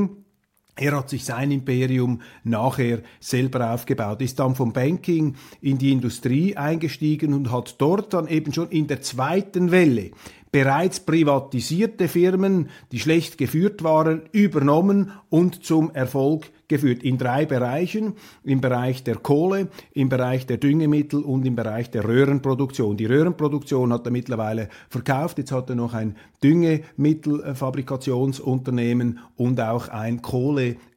Er 0.78 0.94
hat 0.94 1.08
sich 1.08 1.24
sein 1.24 1.50
Imperium 1.50 2.20
nachher 2.44 3.00
selber 3.18 3.72
aufgebaut, 3.72 4.20
ist 4.20 4.38
dann 4.38 4.54
vom 4.54 4.74
Banking 4.74 5.36
in 5.62 5.78
die 5.78 5.90
Industrie 5.90 6.54
eingestiegen 6.54 7.32
und 7.32 7.50
hat 7.50 7.76
dort 7.78 8.12
dann 8.12 8.28
eben 8.28 8.52
schon 8.52 8.68
in 8.68 8.86
der 8.86 9.00
zweiten 9.00 9.70
Welle 9.70 10.10
bereits 10.52 11.00
privatisierte 11.00 12.08
Firmen, 12.08 12.68
die 12.92 12.98
schlecht 12.98 13.38
geführt 13.38 13.82
waren, 13.82 14.22
übernommen 14.32 15.12
und 15.28 15.64
zum 15.64 15.90
Erfolg 15.94 16.50
geführt 16.68 17.02
in 17.02 17.18
drei 17.18 17.44
Bereichen, 17.46 18.14
im 18.44 18.60
Bereich 18.60 19.02
der 19.04 19.16
Kohle, 19.16 19.68
im 19.92 20.08
Bereich 20.08 20.46
der 20.46 20.56
Düngemittel 20.56 21.22
und 21.22 21.44
im 21.46 21.54
Bereich 21.56 21.90
der 21.90 22.04
Röhrenproduktion. 22.04 22.96
Die 22.96 23.06
Röhrenproduktion 23.06 23.92
hat 23.92 24.06
er 24.06 24.12
mittlerweile 24.12 24.68
verkauft, 24.88 25.38
jetzt 25.38 25.50
hat 25.52 25.70
er 25.70 25.76
noch 25.76 25.94
ein 25.94 26.16
Düngemittelfabrikationsunternehmen 26.42 29.20
und 29.36 29.60
auch 29.60 29.88
ein 29.88 30.20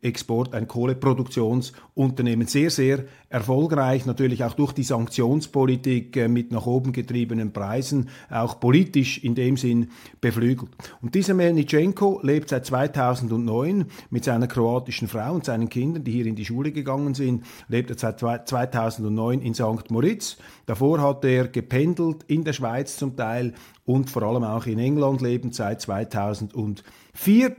Kohleexport, 0.01 0.53
ein 0.53 0.67
Kohleproduktionsunternehmen. 0.67 2.47
Sehr, 2.47 2.69
sehr 2.69 3.05
erfolgreich, 3.29 4.05
natürlich 4.05 4.43
auch 4.43 4.53
durch 4.53 4.71
die 4.71 4.83
Sanktionspolitik 4.83 6.15
äh, 6.15 6.27
mit 6.27 6.51
nach 6.51 6.65
oben 6.65 6.93
getriebenen 6.93 7.51
Preisen, 7.51 8.09
auch 8.29 8.59
politisch 8.59 9.23
in 9.23 9.35
dem 9.35 9.57
Sinn 9.57 9.89
beflügelt. 10.21 10.71
Und 11.01 11.15
dieser 11.15 11.33
Melnitschenko 11.33 12.21
lebt 12.23 12.49
seit 12.49 12.65
2009 12.65 13.85
mit 14.09 14.23
seiner 14.23 14.47
kroatischen 14.47 15.07
Frau 15.07 15.33
und 15.33 15.45
seinen 15.45 15.69
Kindern, 15.69 16.03
die 16.03 16.11
hier 16.11 16.25
in 16.25 16.35
die 16.35 16.45
Schule 16.45 16.71
gegangen 16.71 17.13
sind, 17.13 17.43
lebt 17.67 17.89
er 17.89 17.97
seit 17.97 18.19
2009 18.19 19.41
in 19.41 19.53
St. 19.53 19.91
Moritz. 19.91 20.37
Davor 20.65 21.01
hat 21.01 21.25
er 21.25 21.47
gependelt 21.49 22.23
in 22.27 22.43
der 22.43 22.53
Schweiz 22.53 22.97
zum 22.97 23.15
Teil 23.15 23.53
und 23.85 24.09
vor 24.09 24.23
allem 24.23 24.43
auch 24.43 24.65
in 24.65 24.79
England 24.79 25.21
lebend 25.21 25.55
seit 25.55 25.81
2004. 25.81 27.55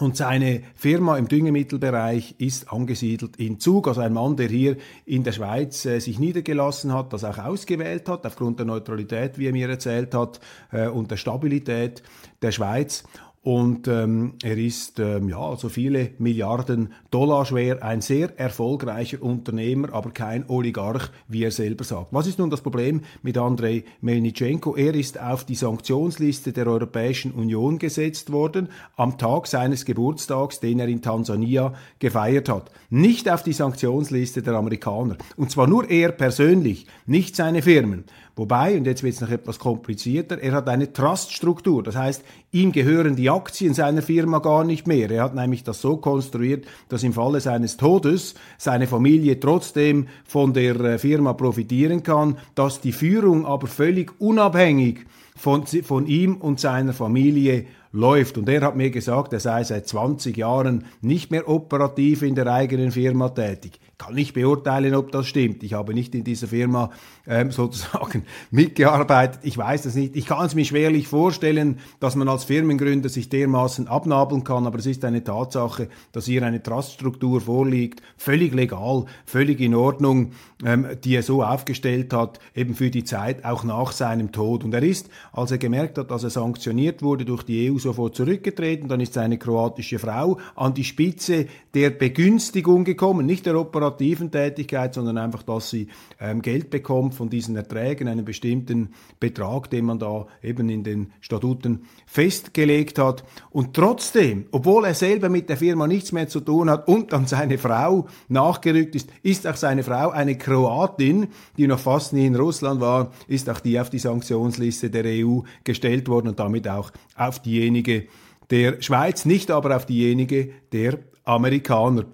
Und 0.00 0.16
seine 0.16 0.62
Firma 0.76 1.18
im 1.18 1.26
Düngemittelbereich 1.26 2.36
ist 2.38 2.72
angesiedelt 2.72 3.36
in 3.36 3.58
Zug, 3.58 3.88
also 3.88 4.00
ein 4.00 4.12
Mann, 4.12 4.36
der 4.36 4.46
hier 4.46 4.76
in 5.04 5.24
der 5.24 5.32
Schweiz 5.32 5.84
äh, 5.86 5.98
sich 5.98 6.20
niedergelassen 6.20 6.94
hat, 6.94 7.12
das 7.12 7.24
auch 7.24 7.38
ausgewählt 7.38 8.08
hat, 8.08 8.24
aufgrund 8.24 8.60
der 8.60 8.66
Neutralität, 8.66 9.38
wie 9.38 9.46
er 9.46 9.52
mir 9.52 9.68
erzählt 9.68 10.14
hat, 10.14 10.38
äh, 10.70 10.86
und 10.86 11.10
der 11.10 11.16
Stabilität 11.16 12.04
der 12.42 12.52
Schweiz. 12.52 13.02
Und 13.48 13.88
ähm, 13.88 14.34
er 14.42 14.58
ist 14.58 14.98
ähm, 14.98 15.30
ja 15.30 15.38
also 15.38 15.70
viele 15.70 16.10
Milliarden 16.18 16.92
Dollar 17.10 17.46
schwer, 17.46 17.82
ein 17.82 18.02
sehr 18.02 18.38
erfolgreicher 18.38 19.22
Unternehmer, 19.22 19.94
aber 19.94 20.10
kein 20.10 20.44
Oligarch, 20.50 21.08
wie 21.28 21.44
er 21.44 21.50
selber 21.50 21.82
sagt. 21.82 22.12
Was 22.12 22.26
ist 22.26 22.38
nun 22.38 22.50
das 22.50 22.60
Problem 22.60 23.00
mit 23.22 23.38
Andrei 23.38 23.84
Melnitschenko? 24.02 24.76
Er 24.76 24.94
ist 24.94 25.18
auf 25.18 25.44
die 25.44 25.54
Sanktionsliste 25.54 26.52
der 26.52 26.66
Europäischen 26.66 27.32
Union 27.32 27.78
gesetzt 27.78 28.32
worden 28.32 28.68
am 28.96 29.16
Tag 29.16 29.46
seines 29.46 29.86
Geburtstags, 29.86 30.60
den 30.60 30.78
er 30.78 30.88
in 30.88 31.00
Tansania 31.00 31.72
gefeiert 32.00 32.50
hat. 32.50 32.70
Nicht 32.90 33.30
auf 33.30 33.44
die 33.44 33.54
Sanktionsliste 33.54 34.42
der 34.42 34.56
Amerikaner. 34.56 35.16
Und 35.38 35.50
zwar 35.50 35.68
nur 35.68 35.88
er 35.88 36.12
persönlich, 36.12 36.86
nicht 37.06 37.34
seine 37.34 37.62
Firmen. 37.62 38.04
Wobei, 38.38 38.76
und 38.76 38.86
jetzt 38.86 39.02
wird 39.02 39.16
es 39.16 39.20
noch 39.20 39.30
etwas 39.30 39.58
komplizierter, 39.58 40.38
er 40.38 40.52
hat 40.52 40.68
eine 40.68 40.92
Truststruktur. 40.92 41.82
Das 41.82 41.96
heißt, 41.96 42.22
ihm 42.52 42.70
gehören 42.70 43.16
die 43.16 43.30
Aktien 43.30 43.74
seiner 43.74 44.00
Firma 44.00 44.38
gar 44.38 44.62
nicht 44.62 44.86
mehr. 44.86 45.10
Er 45.10 45.24
hat 45.24 45.34
nämlich 45.34 45.64
das 45.64 45.80
so 45.80 45.96
konstruiert, 45.96 46.64
dass 46.88 47.02
im 47.02 47.12
Falle 47.12 47.40
seines 47.40 47.76
Todes 47.76 48.36
seine 48.56 48.86
Familie 48.86 49.40
trotzdem 49.40 50.06
von 50.24 50.52
der 50.52 50.78
äh, 50.78 50.98
Firma 50.98 51.32
profitieren 51.32 52.04
kann, 52.04 52.38
dass 52.54 52.80
die 52.80 52.92
Führung 52.92 53.44
aber 53.44 53.66
völlig 53.66 54.12
unabhängig 54.20 55.06
von, 55.34 55.66
von 55.66 56.06
ihm 56.06 56.36
und 56.36 56.60
seiner 56.60 56.92
Familie 56.92 57.66
läuft. 57.90 58.38
Und 58.38 58.48
er 58.48 58.60
hat 58.60 58.76
mir 58.76 58.90
gesagt, 58.90 59.32
er 59.32 59.40
sei 59.40 59.64
seit 59.64 59.88
20 59.88 60.36
Jahren 60.36 60.84
nicht 61.00 61.32
mehr 61.32 61.48
operativ 61.48 62.22
in 62.22 62.36
der 62.36 62.46
eigenen 62.46 62.92
Firma 62.92 63.30
tätig 63.30 63.80
kann 63.98 64.14
nicht 64.14 64.32
beurteilen, 64.32 64.94
ob 64.94 65.10
das 65.10 65.26
stimmt. 65.26 65.64
Ich 65.64 65.74
habe 65.74 65.92
nicht 65.92 66.14
in 66.14 66.22
dieser 66.22 66.46
Firma 66.46 66.90
ähm, 67.26 67.50
sozusagen 67.50 68.24
mitgearbeitet. 68.52 69.40
Ich 69.42 69.58
weiß 69.58 69.82
das 69.82 69.96
nicht. 69.96 70.14
Ich 70.14 70.26
kann 70.26 70.46
es 70.46 70.54
mir 70.54 70.64
schwerlich 70.64 71.08
vorstellen, 71.08 71.80
dass 71.98 72.14
man 72.14 72.28
als 72.28 72.44
Firmengründer 72.44 73.08
sich 73.08 73.28
dermaßen 73.28 73.88
abnabeln 73.88 74.44
kann, 74.44 74.68
aber 74.68 74.78
es 74.78 74.86
ist 74.86 75.04
eine 75.04 75.24
Tatsache, 75.24 75.88
dass 76.12 76.26
hier 76.26 76.44
eine 76.44 76.62
Truststruktur 76.62 77.40
vorliegt, 77.40 78.00
völlig 78.16 78.54
legal, 78.54 79.04
völlig 79.26 79.60
in 79.60 79.74
Ordnung, 79.74 80.30
ähm, 80.64 80.86
die 81.02 81.16
er 81.16 81.24
so 81.24 81.42
aufgestellt 81.42 82.12
hat, 82.12 82.38
eben 82.54 82.76
für 82.76 82.90
die 82.90 83.02
Zeit 83.02 83.44
auch 83.44 83.64
nach 83.64 83.90
seinem 83.90 84.30
Tod. 84.30 84.62
Und 84.62 84.72
er 84.74 84.82
ist, 84.84 85.10
als 85.32 85.50
er 85.50 85.58
gemerkt 85.58 85.98
hat, 85.98 86.12
dass 86.12 86.22
er 86.22 86.30
sanktioniert 86.30 87.02
wurde, 87.02 87.24
durch 87.24 87.42
die 87.42 87.68
EU 87.68 87.78
sofort 87.78 88.14
zurückgetreten. 88.14 88.88
Dann 88.88 89.00
ist 89.00 89.14
seine 89.14 89.38
kroatische 89.38 89.98
Frau 89.98 90.38
an 90.54 90.72
die 90.74 90.84
Spitze 90.84 91.46
der 91.74 91.90
Begünstigung 91.90 92.84
gekommen, 92.84 93.26
nicht 93.26 93.44
der 93.44 93.58
Operation 93.58 93.87
operativen 93.88 94.30
Tätigkeit, 94.30 94.94
sondern 94.94 95.18
einfach, 95.18 95.42
dass 95.42 95.70
sie 95.70 95.88
ähm, 96.20 96.42
Geld 96.42 96.70
bekommt 96.70 97.14
von 97.14 97.28
diesen 97.28 97.56
Erträgen, 97.56 98.08
einen 98.08 98.24
bestimmten 98.24 98.90
Betrag, 99.18 99.70
den 99.70 99.86
man 99.86 99.98
da 99.98 100.26
eben 100.42 100.68
in 100.68 100.84
den 100.84 101.12
Statuten 101.20 101.84
festgelegt 102.06 102.98
hat. 102.98 103.24
Und 103.50 103.74
trotzdem, 103.74 104.46
obwohl 104.52 104.84
er 104.84 104.94
selber 104.94 105.28
mit 105.28 105.48
der 105.48 105.56
Firma 105.56 105.86
nichts 105.86 106.12
mehr 106.12 106.28
zu 106.28 106.40
tun 106.40 106.70
hat 106.70 106.86
und 106.86 107.12
dann 107.12 107.26
seine 107.26 107.58
Frau 107.58 108.06
nachgerückt 108.28 108.94
ist, 108.94 109.10
ist 109.22 109.46
auch 109.46 109.56
seine 109.56 109.82
Frau 109.82 110.10
eine 110.10 110.36
Kroatin, 110.36 111.28
die 111.56 111.66
noch 111.66 111.80
fast 111.80 112.12
nie 112.12 112.26
in 112.26 112.36
Russland 112.36 112.80
war, 112.80 113.12
ist 113.26 113.48
auch 113.50 113.60
die 113.60 113.80
auf 113.80 113.90
die 113.90 113.98
Sanktionsliste 113.98 114.90
der 114.90 115.04
EU 115.06 115.40
gestellt 115.64 116.08
worden 116.08 116.28
und 116.28 116.38
damit 116.38 116.68
auch 116.68 116.92
auf 117.16 117.40
diejenige 117.40 118.06
der 118.50 118.80
Schweiz, 118.80 119.24
nicht 119.24 119.50
aber 119.50 119.76
auf 119.76 119.86
diejenige 119.86 120.50
der 120.72 120.98
Amerikaner. 121.24 122.06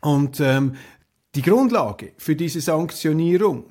Und 0.00 0.40
ähm, 0.40 0.76
die 1.36 1.42
Grundlage 1.42 2.12
für 2.16 2.34
diese 2.34 2.62
Sanktionierung 2.62 3.64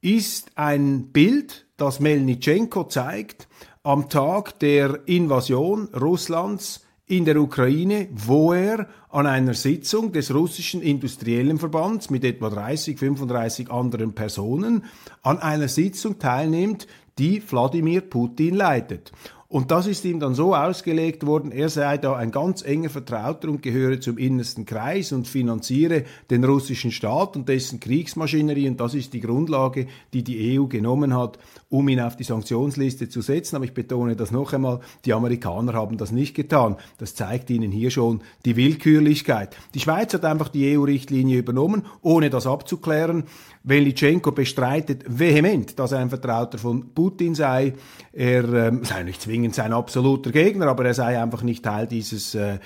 ist 0.00 0.50
ein 0.56 1.12
Bild, 1.12 1.66
das 1.76 2.00
Melnitschenko 2.00 2.84
zeigt 2.84 3.46
am 3.84 4.08
Tag 4.08 4.58
der 4.58 5.06
Invasion 5.06 5.86
Russlands 5.94 6.84
in 7.06 7.24
der 7.24 7.40
Ukraine, 7.40 8.08
wo 8.10 8.52
er 8.52 8.88
an 9.08 9.28
einer 9.28 9.54
Sitzung 9.54 10.10
des 10.10 10.34
russischen 10.34 10.82
industriellen 10.82 11.60
Verbands 11.60 12.10
mit 12.10 12.24
etwa 12.24 12.50
30, 12.50 12.98
35 12.98 13.70
anderen 13.70 14.14
Personen 14.14 14.84
an 15.22 15.38
einer 15.38 15.68
Sitzung 15.68 16.18
teilnimmt, 16.18 16.88
die 17.18 17.40
Wladimir 17.48 18.00
Putin 18.00 18.56
leitet. 18.56 19.12
Und 19.52 19.70
das 19.70 19.86
ist 19.86 20.06
ihm 20.06 20.18
dann 20.18 20.34
so 20.34 20.54
ausgelegt 20.54 21.26
worden, 21.26 21.52
er 21.52 21.68
sei 21.68 21.98
da 21.98 22.16
ein 22.16 22.30
ganz 22.30 22.62
enger 22.62 22.88
Vertrauter 22.88 23.50
und 23.50 23.60
gehöre 23.60 24.00
zum 24.00 24.16
innersten 24.16 24.64
Kreis 24.64 25.12
und 25.12 25.28
finanziere 25.28 26.04
den 26.30 26.42
russischen 26.42 26.90
Staat 26.90 27.36
und 27.36 27.50
dessen 27.50 27.78
Kriegsmaschinerie. 27.78 28.66
Und 28.66 28.80
das 28.80 28.94
ist 28.94 29.12
die 29.12 29.20
Grundlage, 29.20 29.88
die 30.14 30.24
die 30.24 30.58
EU 30.58 30.68
genommen 30.68 31.14
hat, 31.14 31.38
um 31.68 31.86
ihn 31.90 32.00
auf 32.00 32.16
die 32.16 32.24
Sanktionsliste 32.24 33.10
zu 33.10 33.20
setzen. 33.20 33.56
Aber 33.56 33.66
ich 33.66 33.74
betone 33.74 34.16
das 34.16 34.30
noch 34.30 34.54
einmal, 34.54 34.80
die 35.04 35.12
Amerikaner 35.12 35.74
haben 35.74 35.98
das 35.98 36.12
nicht 36.12 36.34
getan. 36.34 36.76
Das 36.96 37.14
zeigt 37.14 37.50
ihnen 37.50 37.70
hier 37.70 37.90
schon 37.90 38.22
die 38.46 38.56
Willkürlichkeit. 38.56 39.54
Die 39.74 39.80
Schweiz 39.80 40.14
hat 40.14 40.24
einfach 40.24 40.48
die 40.48 40.78
EU-Richtlinie 40.78 41.38
übernommen, 41.38 41.84
ohne 42.00 42.30
das 42.30 42.46
abzuklären. 42.46 43.24
Welitschenko 43.64 44.32
bestreitet 44.32 45.04
vehement, 45.06 45.78
dass 45.78 45.92
er 45.92 45.98
ein 45.98 46.08
Vertrauter 46.08 46.58
von 46.58 46.92
Putin 46.94 47.34
sei. 47.34 47.74
Er 48.12 48.44
ähm, 48.52 48.84
sei 48.84 49.04
nicht 49.04 49.22
zwingend 49.22 49.54
sein 49.54 49.72
absoluter 49.72 50.32
Gegner, 50.32 50.66
aber 50.66 50.84
er 50.84 50.94
sei 50.94 51.20
einfach 51.20 51.42
nicht 51.42 51.64
Teil 51.64 51.86
dieses 51.86 52.34
äh, 52.34 52.58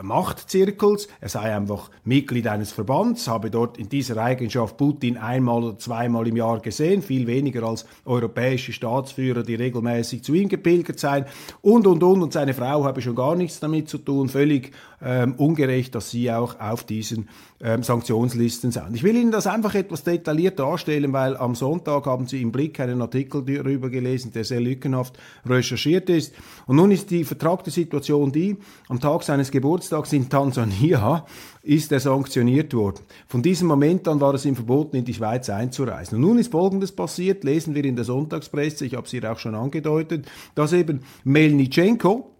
Machtzirkels. 0.00 1.08
Er 1.20 1.28
sei 1.28 1.54
einfach 1.54 1.90
Mitglied 2.04 2.46
eines 2.46 2.72
Verbands, 2.72 3.28
habe 3.28 3.50
dort 3.50 3.78
in 3.78 3.88
dieser 3.88 4.16
Eigenschaft 4.16 4.76
Putin 4.76 5.18
einmal 5.18 5.64
oder 5.64 5.78
zweimal 5.78 6.26
im 6.28 6.36
Jahr 6.36 6.60
gesehen, 6.60 7.02
viel 7.02 7.26
weniger 7.26 7.64
als 7.64 7.84
europäische 8.04 8.72
Staatsführer, 8.72 9.42
die 9.42 9.56
regelmäßig 9.56 10.22
zu 10.22 10.34
ihm 10.34 10.48
gepilgert 10.48 11.00
seien 11.00 11.26
und, 11.62 11.86
und, 11.86 12.02
und. 12.02 12.22
Und 12.22 12.32
seine 12.32 12.54
Frau 12.54 12.84
habe 12.84 13.02
schon 13.02 13.16
gar 13.16 13.34
nichts 13.34 13.60
damit 13.60 13.88
zu 13.88 13.98
tun, 13.98 14.28
völlig 14.28 14.70
ähm, 15.04 15.34
ungerecht, 15.34 15.94
dass 15.94 16.10
sie 16.10 16.32
auch 16.32 16.58
auf 16.58 16.84
diesen 16.84 17.28
ähm, 17.60 17.82
Sanktionslisten 17.82 18.72
sind. 18.72 18.94
Ich 18.94 19.02
will 19.02 19.16
Ihnen 19.16 19.30
das 19.30 19.46
einfach 19.46 19.74
etwas 19.74 20.02
detailliert 20.02 20.58
darstellen, 20.58 21.12
weil 21.12 21.36
am 21.36 21.54
Sonntag 21.54 22.06
haben 22.06 22.26
Sie 22.26 22.40
im 22.40 22.50
Blick 22.52 22.80
einen 22.80 23.02
Artikel 23.02 23.44
darüber 23.44 23.90
gelesen, 23.90 24.32
der 24.32 24.44
sehr 24.44 24.60
lückenhaft 24.60 25.18
recherchiert 25.46 26.08
ist. 26.08 26.34
Und 26.66 26.76
nun 26.76 26.90
ist 26.90 27.10
die 27.10 27.24
vertragte 27.24 27.70
Situation 27.70 28.32
die, 28.32 28.56
am 28.88 28.98
Tag 28.98 29.22
seines 29.22 29.50
Geburtstags 29.50 30.12
in 30.12 30.28
Tansania 30.28 31.26
ist 31.62 31.92
er 31.92 32.00
sanktioniert 32.00 32.74
worden. 32.74 33.00
Von 33.26 33.42
diesem 33.42 33.68
Moment 33.68 34.06
an 34.08 34.20
war 34.20 34.34
es 34.34 34.44
ihm 34.44 34.54
verboten, 34.54 34.96
in 34.96 35.04
die 35.04 35.14
Schweiz 35.14 35.48
einzureisen. 35.48 36.16
Und 36.16 36.22
nun 36.22 36.38
ist 36.38 36.50
Folgendes 36.50 36.92
passiert, 36.92 37.44
lesen 37.44 37.74
wir 37.74 37.84
in 37.84 37.96
der 37.96 38.04
Sonntagspresse, 38.04 38.84
ich 38.84 38.94
habe 38.94 39.06
es 39.06 39.10
hier 39.10 39.30
auch 39.30 39.38
schon 39.38 39.54
angedeutet, 39.54 40.26
dass 40.54 40.72
eben 40.72 41.00
Melnitschenko, 41.24 42.30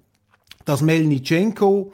dass 0.65 0.83
Melnitschenko 0.83 1.93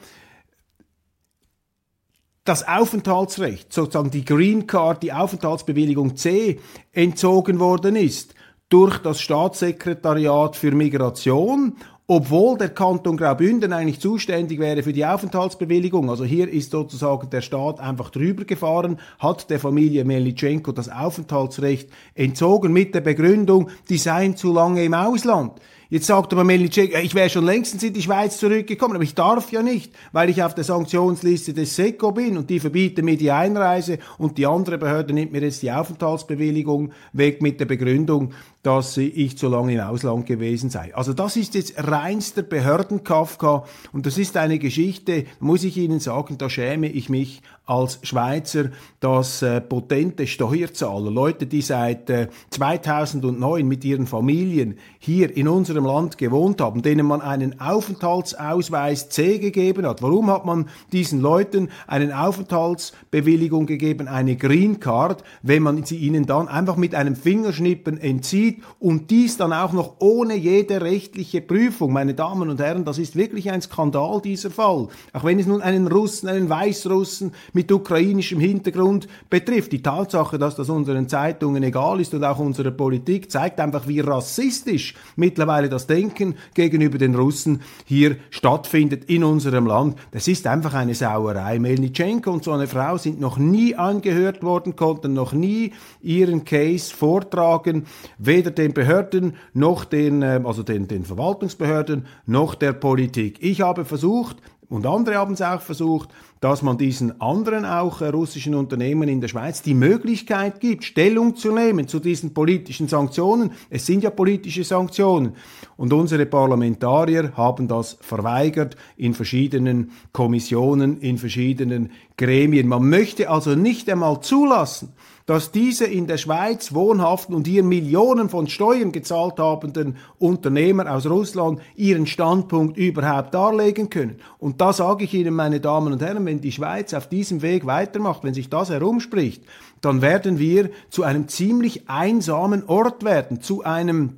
das 2.43 2.67
Aufenthaltsrecht, 2.67 3.71
sozusagen 3.71 4.09
die 4.09 4.25
Green 4.25 4.65
Card, 4.65 5.03
die 5.03 5.13
Aufenthaltsbewilligung 5.13 6.15
C, 6.15 6.59
entzogen 6.91 7.59
worden 7.59 7.95
ist 7.95 8.33
durch 8.69 8.97
das 8.99 9.19
Staatssekretariat 9.19 10.55
für 10.55 10.71
Migration, 10.71 11.75
obwohl 12.07 12.57
der 12.57 12.69
Kanton 12.69 13.15
Graubünden 13.15 13.73
eigentlich 13.73 13.99
zuständig 13.99 14.59
wäre 14.59 14.81
für 14.81 14.93
die 14.93 15.05
Aufenthaltsbewilligung. 15.05 16.09
Also 16.09 16.23
hier 16.23 16.49
ist 16.49 16.71
sozusagen 16.71 17.29
der 17.29 17.41
Staat 17.41 17.79
einfach 17.79 18.09
drüber 18.09 18.43
gefahren, 18.45 18.97
hat 19.19 19.49
der 19.49 19.59
Familie 19.59 20.03
Melitschenko 20.03 20.71
das 20.71 20.89
Aufenthaltsrecht 20.89 21.89
entzogen 22.15 22.73
mit 22.73 22.95
der 22.95 23.01
Begründung, 23.01 23.69
die 23.89 23.97
seien 23.97 24.35
zu 24.35 24.51
lange 24.51 24.83
im 24.83 24.93
Ausland. 24.93 25.59
Jetzt 25.91 26.07
sagt 26.07 26.31
aber 26.31 26.45
Melnicek, 26.45 26.97
ich 27.03 27.13
wäre 27.13 27.29
schon 27.29 27.43
längstens 27.43 27.83
in 27.83 27.91
die 27.91 28.01
Schweiz 28.01 28.37
zurückgekommen, 28.37 28.95
aber 28.95 29.03
ich 29.03 29.13
darf 29.13 29.51
ja 29.51 29.61
nicht, 29.61 29.91
weil 30.13 30.29
ich 30.29 30.41
auf 30.41 30.55
der 30.55 30.63
Sanktionsliste 30.63 31.53
des 31.53 31.75
SECO 31.75 32.13
bin 32.13 32.37
und 32.37 32.49
die 32.49 32.61
verbieten 32.61 33.03
mir 33.03 33.17
die 33.17 33.29
Einreise 33.29 33.99
und 34.17 34.37
die 34.37 34.47
andere 34.47 34.77
Behörde 34.77 35.13
nimmt 35.13 35.33
mir 35.33 35.41
jetzt 35.41 35.61
die 35.61 35.69
Aufenthaltsbewilligung 35.69 36.93
weg 37.11 37.41
mit 37.41 37.59
der 37.59 37.65
Begründung, 37.65 38.31
dass 38.63 38.97
ich 38.97 39.37
zu 39.37 39.47
lange 39.47 39.73
im 39.73 39.79
Ausland 39.79 40.25
gewesen 40.25 40.69
sei. 40.69 40.93
Also 40.95 41.13
das 41.13 41.35
ist 41.35 41.55
jetzt 41.55 41.73
reinster 41.77 42.43
Behördenkafka 42.43 43.65
und 43.91 44.05
das 44.05 44.17
ist 44.17 44.37
eine 44.37 44.59
Geschichte, 44.59 45.25
muss 45.39 45.63
ich 45.63 45.77
Ihnen 45.77 45.99
sagen, 45.99 46.37
da 46.37 46.49
schäme 46.49 46.87
ich 46.87 47.09
mich 47.09 47.41
als 47.71 47.99
Schweizer, 48.03 48.65
dass 48.99 49.41
äh, 49.41 49.61
potente 49.61 50.27
Steuerzahler, 50.27 51.09
Leute, 51.09 51.45
die 51.45 51.61
seit 51.61 52.09
äh, 52.09 52.27
2009 52.49 53.65
mit 53.65 53.85
ihren 53.85 54.07
Familien 54.07 54.77
hier 54.99 55.35
in 55.35 55.47
unserem 55.47 55.85
Land 55.85 56.17
gewohnt 56.17 56.59
haben, 56.59 56.81
denen 56.81 57.05
man 57.05 57.21
einen 57.21 57.61
Aufenthaltsausweis 57.61 59.09
C 59.09 59.39
gegeben 59.39 59.85
hat. 59.87 60.01
Warum 60.01 60.29
hat 60.29 60.45
man 60.45 60.67
diesen 60.91 61.21
Leuten 61.21 61.69
einen 61.87 62.11
Aufenthaltsbewilligung 62.11 63.67
gegeben, 63.67 64.09
eine 64.09 64.35
Green 64.35 64.81
Card, 64.81 65.23
wenn 65.41 65.63
man 65.63 65.85
sie 65.85 65.97
ihnen 65.97 66.25
dann 66.25 66.49
einfach 66.49 66.75
mit 66.75 66.93
einem 66.93 67.15
Fingerschnippen 67.15 67.97
entzieht? 67.97 68.50
Zieht 68.51 68.63
und 68.79 69.11
dies 69.11 69.37
dann 69.37 69.53
auch 69.53 69.73
noch 69.73 69.95
ohne 69.99 70.35
jede 70.35 70.81
rechtliche 70.81 71.41
Prüfung. 71.41 71.93
Meine 71.93 72.13
Damen 72.13 72.49
und 72.49 72.59
Herren, 72.59 72.85
das 72.85 72.97
ist 72.97 73.15
wirklich 73.15 73.51
ein 73.51 73.61
Skandal, 73.61 74.21
dieser 74.21 74.51
Fall. 74.51 74.87
Auch 75.13 75.23
wenn 75.23 75.39
es 75.39 75.47
nun 75.47 75.61
einen 75.61 75.87
Russen, 75.87 76.29
einen 76.29 76.49
Weißrussen 76.49 77.31
mit 77.53 77.71
ukrainischem 77.71 78.39
Hintergrund 78.39 79.07
betrifft. 79.29 79.71
Die 79.71 79.81
Tatsache, 79.81 80.37
dass 80.37 80.55
das 80.55 80.69
unseren 80.69 81.07
Zeitungen 81.07 81.63
egal 81.63 81.99
ist 81.99 82.13
und 82.13 82.23
auch 82.23 82.39
unserer 82.39 82.71
Politik, 82.71 83.31
zeigt 83.31 83.59
einfach, 83.59 83.87
wie 83.87 83.99
rassistisch 83.99 84.95
mittlerweile 85.15 85.69
das 85.69 85.87
Denken 85.87 86.35
gegenüber 86.53 86.97
den 86.97 87.15
Russen 87.15 87.61
hier 87.85 88.17
stattfindet 88.29 89.05
in 89.05 89.23
unserem 89.23 89.65
Land. 89.65 89.97
Das 90.11 90.27
ist 90.27 90.47
einfach 90.47 90.73
eine 90.73 90.95
Sauerei. 90.95 91.59
Melnitschenko 91.59 92.31
und 92.31 92.43
so 92.43 92.51
eine 92.51 92.67
Frau 92.67 92.97
sind 92.97 93.19
noch 93.19 93.37
nie 93.37 93.75
angehört 93.75 94.43
worden, 94.43 94.75
konnten 94.75 95.13
noch 95.13 95.33
nie 95.33 95.73
ihren 96.01 96.45
Case 96.45 96.93
vortragen. 96.93 97.85
Weder 98.17 98.40
weder 98.41 98.51
den 98.51 98.73
Behörden 98.73 99.35
noch 99.53 99.85
den, 99.85 100.23
ähm, 100.23 100.47
also 100.47 100.63
den, 100.63 100.87
den 100.87 101.05
Verwaltungsbehörden 101.05 102.07
noch 102.25 102.55
der 102.55 102.73
Politik. 102.73 103.37
Ich 103.41 103.61
habe 103.61 103.85
versucht, 103.85 104.37
und 104.67 104.87
andere 104.87 105.15
haben 105.15 105.33
es 105.33 105.41
auch 105.41 105.61
versucht, 105.61 106.09
dass 106.39 106.63
man 106.63 106.79
diesen 106.79 107.21
anderen 107.21 107.65
auch 107.65 108.01
äh, 108.01 108.07
russischen 108.07 108.55
Unternehmen 108.55 109.09
in 109.09 109.21
der 109.21 109.27
Schweiz 109.27 109.61
die 109.61 109.75
Möglichkeit 109.75 110.59
gibt, 110.59 110.85
Stellung 110.85 111.35
zu 111.35 111.51
nehmen 111.51 111.87
zu 111.87 111.99
diesen 111.99 112.33
politischen 112.33 112.87
Sanktionen. 112.87 113.51
Es 113.69 113.85
sind 113.85 114.03
ja 114.03 114.09
politische 114.09 114.63
Sanktionen. 114.63 115.33
Und 115.77 115.93
unsere 115.93 116.25
Parlamentarier 116.25 117.33
haben 117.35 117.67
das 117.67 117.97
verweigert 118.01 118.75
in 118.97 119.13
verschiedenen 119.13 119.91
Kommissionen, 120.13 120.99
in 121.01 121.19
verschiedenen 121.19 121.91
Gremien. 122.17 122.67
Man 122.67 122.89
möchte 122.89 123.29
also 123.29 123.53
nicht 123.53 123.87
einmal 123.87 124.21
zulassen, 124.21 124.93
dass 125.31 125.53
diese 125.53 125.85
in 125.85 126.07
der 126.07 126.17
Schweiz 126.17 126.73
wohnhaften 126.73 127.33
und 127.33 127.47
hier 127.47 127.63
Millionen 127.63 128.27
von 128.27 128.49
Steuern 128.49 128.91
gezahlt 128.91 129.39
habenden 129.39 129.95
Unternehmer 130.19 130.93
aus 130.93 131.05
Russland 131.05 131.61
ihren 131.77 132.05
Standpunkt 132.05 132.75
überhaupt 132.75 133.33
darlegen 133.33 133.89
können. 133.89 134.17
Und 134.39 134.59
da 134.59 134.73
sage 134.73 135.05
ich 135.05 135.13
Ihnen, 135.13 135.33
meine 135.33 135.61
Damen 135.61 135.93
und 135.93 136.01
Herren, 136.01 136.25
wenn 136.25 136.41
die 136.41 136.51
Schweiz 136.51 136.93
auf 136.93 137.07
diesem 137.07 137.41
Weg 137.41 137.65
weitermacht, 137.65 138.25
wenn 138.25 138.33
sich 138.33 138.49
das 138.49 138.71
herumspricht, 138.71 139.45
dann 139.79 140.01
werden 140.01 140.37
wir 140.37 140.69
zu 140.89 141.03
einem 141.03 141.29
ziemlich 141.29 141.89
einsamen 141.89 142.67
Ort 142.67 143.05
werden, 143.05 143.39
zu 143.39 143.63
einem 143.63 144.17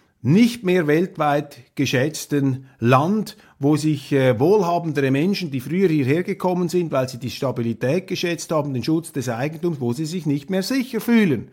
nicht 0.21 0.63
mehr 0.63 0.87
weltweit 0.87 1.57
geschätzten 1.75 2.67
Land, 2.79 3.37
wo 3.59 3.75
sich 3.75 4.11
äh, 4.11 4.39
wohlhabendere 4.39 5.09
Menschen, 5.09 5.49
die 5.49 5.59
früher 5.59 5.89
hierher 5.89 6.23
gekommen 6.23 6.69
sind, 6.69 6.91
weil 6.91 7.09
sie 7.09 7.17
die 7.17 7.31
Stabilität 7.31 8.07
geschätzt 8.07 8.51
haben, 8.51 8.73
den 8.73 8.83
Schutz 8.83 9.11
des 9.11 9.29
Eigentums, 9.29 9.79
wo 9.79 9.93
sie 9.93 10.05
sich 10.05 10.25
nicht 10.25 10.49
mehr 10.49 10.63
sicher 10.63 11.01
fühlen. 11.01 11.49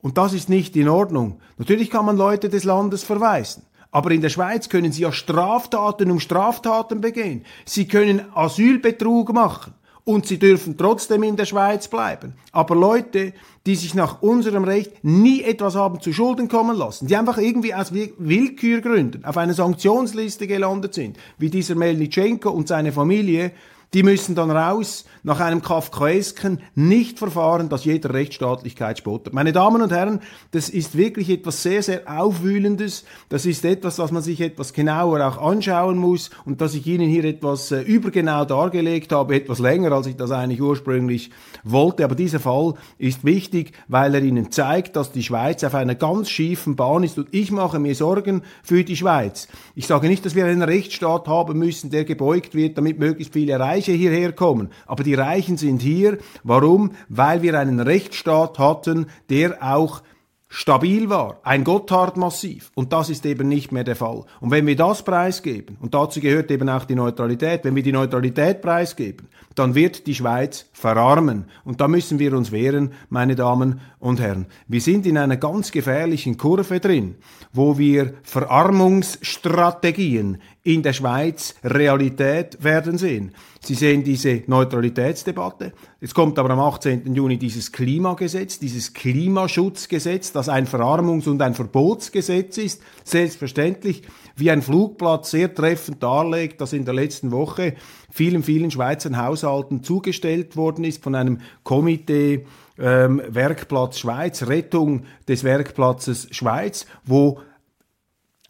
Und 0.00 0.18
das 0.18 0.32
ist 0.32 0.48
nicht 0.48 0.76
in 0.76 0.88
Ordnung. 0.88 1.40
Natürlich 1.58 1.90
kann 1.90 2.04
man 2.04 2.16
Leute 2.16 2.48
des 2.48 2.64
Landes 2.64 3.04
verweisen. 3.04 3.62
Aber 3.92 4.10
in 4.10 4.20
der 4.20 4.30
Schweiz 4.30 4.68
können 4.68 4.90
sie 4.90 5.02
ja 5.02 5.12
Straftaten 5.12 6.10
um 6.10 6.18
Straftaten 6.18 7.00
begehen. 7.00 7.44
Sie 7.66 7.86
können 7.86 8.22
Asylbetrug 8.34 9.32
machen 9.32 9.74
und 10.04 10.26
sie 10.26 10.38
dürfen 10.38 10.76
trotzdem 10.76 11.22
in 11.22 11.36
der 11.36 11.44
Schweiz 11.44 11.88
bleiben. 11.88 12.34
Aber 12.50 12.74
Leute, 12.74 13.34
die 13.66 13.76
sich 13.76 13.94
nach 13.94 14.22
unserem 14.22 14.64
Recht 14.64 15.04
nie 15.04 15.42
etwas 15.42 15.76
haben 15.76 16.00
zu 16.00 16.12
Schulden 16.12 16.48
kommen 16.48 16.76
lassen, 16.76 17.06
die 17.06 17.16
einfach 17.16 17.38
irgendwie 17.38 17.74
aus 17.74 17.92
Willkürgründen 17.92 19.24
auf 19.24 19.36
einer 19.36 19.54
Sanktionsliste 19.54 20.46
gelandet 20.46 20.94
sind, 20.94 21.16
wie 21.38 21.50
dieser 21.50 21.74
Melnitschenko 21.76 22.50
und 22.50 22.68
seine 22.68 22.92
Familie, 22.92 23.52
die 23.94 24.02
müssen 24.02 24.34
dann 24.34 24.50
raus 24.50 25.04
nach 25.22 25.40
einem 25.40 25.62
Kafkaesken 25.62 26.60
nicht 26.74 27.18
verfahren, 27.18 27.68
das 27.68 27.84
jeder 27.84 28.12
Rechtsstaatlichkeit 28.12 28.98
spottet. 28.98 29.34
Meine 29.34 29.52
Damen 29.52 29.82
und 29.82 29.92
Herren, 29.92 30.20
das 30.50 30.68
ist 30.68 30.96
wirklich 30.96 31.30
etwas 31.30 31.62
sehr, 31.62 31.82
sehr 31.82 32.02
Aufwühlendes. 32.06 33.04
Das 33.28 33.46
ist 33.46 33.64
etwas, 33.64 33.96
das 33.96 34.10
man 34.10 34.22
sich 34.22 34.40
etwas 34.40 34.72
genauer 34.72 35.24
auch 35.26 35.38
anschauen 35.38 35.98
muss 35.98 36.30
und 36.44 36.60
dass 36.60 36.74
ich 36.74 36.86
Ihnen 36.86 37.08
hier 37.08 37.24
etwas 37.24 37.70
äh, 37.70 37.82
übergenau 37.82 38.44
dargelegt 38.44 39.12
habe, 39.12 39.36
etwas 39.36 39.58
länger, 39.58 39.92
als 39.92 40.06
ich 40.06 40.16
das 40.16 40.30
eigentlich 40.30 40.60
ursprünglich 40.60 41.30
wollte. 41.62 42.04
Aber 42.04 42.14
dieser 42.14 42.40
Fall 42.40 42.74
ist 42.98 43.24
wichtig, 43.24 43.72
weil 43.88 44.14
er 44.14 44.22
Ihnen 44.22 44.50
zeigt, 44.50 44.96
dass 44.96 45.12
die 45.12 45.22
Schweiz 45.22 45.62
auf 45.62 45.74
einer 45.74 45.94
ganz 45.94 46.30
schiefen 46.30 46.76
Bahn 46.76 47.04
ist 47.04 47.18
und 47.18 47.28
ich 47.30 47.52
mache 47.52 47.78
mir 47.78 47.94
Sorgen 47.94 48.42
für 48.62 48.82
die 48.82 48.96
Schweiz. 48.96 49.48
Ich 49.74 49.86
sage 49.86 50.08
nicht, 50.08 50.24
dass 50.24 50.34
wir 50.34 50.46
einen 50.46 50.62
Rechtsstaat 50.62 51.28
haben 51.28 51.58
müssen, 51.58 51.90
der 51.90 52.04
gebeugt 52.04 52.54
wird, 52.54 52.76
damit 52.76 52.98
möglichst 52.98 53.32
viele 53.32 53.58
Reiche 53.82 53.92
hierher 53.92 54.32
kommen. 54.32 54.70
Aber 54.86 55.02
die 55.02 55.14
Reichen 55.14 55.56
sind 55.56 55.82
hier. 55.82 56.18
Warum? 56.44 56.92
Weil 57.08 57.42
wir 57.42 57.58
einen 57.58 57.80
Rechtsstaat 57.80 58.60
hatten, 58.60 59.06
der 59.28 59.58
auch 59.60 60.02
stabil 60.48 61.08
war, 61.08 61.40
ein 61.42 61.64
Gotthard-Massiv. 61.64 62.70
Und 62.74 62.92
das 62.92 63.08
ist 63.08 63.24
eben 63.24 63.48
nicht 63.48 63.72
mehr 63.72 63.84
der 63.84 63.96
Fall. 63.96 64.24
Und 64.40 64.50
wenn 64.50 64.66
wir 64.66 64.76
das 64.76 65.02
preisgeben, 65.02 65.78
und 65.80 65.94
dazu 65.94 66.20
gehört 66.20 66.50
eben 66.50 66.68
auch 66.68 66.84
die 66.84 66.94
Neutralität, 66.94 67.64
wenn 67.64 67.74
wir 67.74 67.82
die 67.82 67.90
Neutralität 67.90 68.60
preisgeben, 68.60 69.28
dann 69.54 69.74
wird 69.74 70.06
die 70.06 70.14
Schweiz 70.14 70.66
verarmen. 70.74 71.46
Und 71.64 71.80
da 71.80 71.88
müssen 71.88 72.18
wir 72.18 72.36
uns 72.36 72.52
wehren, 72.52 72.92
meine 73.08 73.34
Damen 73.34 73.80
und 73.98 74.20
Herren. 74.20 74.44
Wir 74.68 74.82
sind 74.82 75.06
in 75.06 75.16
einer 75.16 75.38
ganz 75.38 75.72
gefährlichen 75.72 76.36
Kurve 76.36 76.80
drin, 76.80 77.14
wo 77.54 77.78
wir 77.78 78.12
Verarmungsstrategien 78.22 80.36
in 80.64 80.82
der 80.82 80.92
Schweiz 80.92 81.54
Realität 81.64 82.62
werden 82.62 82.96
sehen. 82.96 83.32
Sie 83.60 83.74
sehen 83.74 84.04
diese 84.04 84.42
Neutralitätsdebatte. 84.46 85.72
Es 86.00 86.14
kommt 86.14 86.38
aber 86.38 86.50
am 86.50 86.60
18. 86.60 87.14
Juni 87.14 87.36
dieses 87.36 87.72
Klimagesetz, 87.72 88.60
dieses 88.60 88.94
Klimaschutzgesetz, 88.94 90.32
das 90.32 90.48
ein 90.48 90.66
Verarmungs- 90.66 91.28
und 91.28 91.42
ein 91.42 91.54
Verbotsgesetz 91.54 92.58
ist. 92.58 92.82
Selbstverständlich, 93.04 94.02
wie 94.36 94.50
ein 94.50 94.62
Flugplatz 94.62 95.32
sehr 95.32 95.52
treffend 95.52 96.02
darlegt, 96.02 96.60
dass 96.60 96.72
in 96.72 96.84
der 96.84 96.94
letzten 96.94 97.32
Woche 97.32 97.74
vielen, 98.10 98.44
vielen 98.44 98.70
Schweizer 98.70 99.16
Haushalten 99.16 99.82
zugestellt 99.82 100.56
worden 100.56 100.84
ist 100.84 101.02
von 101.02 101.16
einem 101.16 101.38
Komitee 101.64 102.46
ähm, 102.78 103.20
Werkplatz 103.28 103.98
Schweiz, 103.98 104.46
Rettung 104.46 105.02
des 105.28 105.44
Werkplatzes 105.44 106.28
Schweiz, 106.30 106.86
wo 107.04 107.40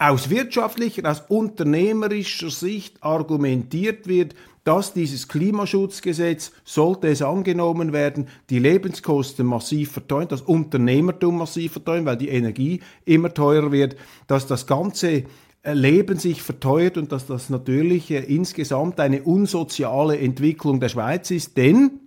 aus 0.03 0.31
wirtschaftlicher, 0.31 1.09
aus 1.09 1.23
unternehmerischer 1.29 2.51
Sicht 2.51 3.03
argumentiert 3.03 4.09
wird, 4.09 4.35
dass 4.65 4.93
dieses 4.93 5.29
Klimaschutzgesetz, 5.29 6.51
sollte 6.65 7.09
es 7.09 7.23
angenommen 7.23 7.93
werden, 7.93 8.27
die 8.51 8.59
Lebenskosten 8.59 9.47
massiv 9.47 9.93
verteuert, 9.93 10.33
das 10.33 10.43
Unternehmertum 10.43 11.39
massiv 11.39 11.73
verteuert, 11.73 12.05
weil 12.05 12.17
die 12.17 12.31
Energie 12.31 12.81
immer 13.05 13.33
teurer 13.33 13.71
wird, 13.71 13.97
dass 14.27 14.49
das 14.49 14.67
ganze 14.67 15.25
äh, 15.63 15.73
Leben 15.73 16.19
sich 16.19 16.43
verteuert 16.43 16.99
und 16.99 17.13
dass 17.13 17.27
das 17.27 17.49
natürlich 17.49 18.11
insgesamt 18.11 18.99
eine 18.99 19.23
unsoziale 19.23 20.19
Entwicklung 20.19 20.81
der 20.81 20.89
Schweiz 20.89 21.31
ist, 21.31 21.57
denn 21.57 22.01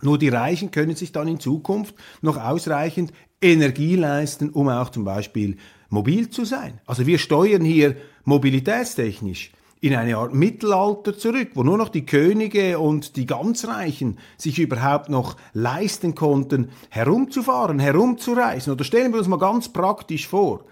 nur 0.00 0.18
die 0.18 0.28
Reichen 0.28 0.70
können 0.70 0.94
sich 0.94 1.10
dann 1.10 1.26
in 1.26 1.40
Zukunft 1.40 1.96
noch 2.20 2.36
ausreichend 2.36 3.12
Energie 3.40 3.96
leisten, 3.96 4.50
um 4.50 4.68
auch 4.68 4.90
zum 4.90 5.04
Beispiel 5.04 5.56
mobil 5.88 6.30
zu 6.30 6.44
sein. 6.44 6.80
Also 6.86 7.06
wir 7.06 7.18
steuern 7.18 7.64
hier 7.64 7.96
mobilitätstechnisch 8.24 9.52
in 9.80 9.94
eine 9.94 10.16
Art 10.16 10.34
Mittelalter 10.34 11.16
zurück, 11.16 11.50
wo 11.54 11.62
nur 11.62 11.78
noch 11.78 11.90
die 11.90 12.06
Könige 12.06 12.78
und 12.78 13.16
die 13.16 13.26
ganz 13.26 13.66
Reichen 13.66 14.18
sich 14.36 14.58
überhaupt 14.58 15.08
noch 15.10 15.36
leisten 15.52 16.14
konnten, 16.14 16.70
herumzufahren, 16.88 17.78
herumzureisen. 17.78 18.72
Oder 18.72 18.84
stellen 18.84 19.12
wir 19.12 19.18
uns 19.18 19.28
mal 19.28 19.38
ganz 19.38 19.68
praktisch 19.68 20.26
vor, 20.26 20.64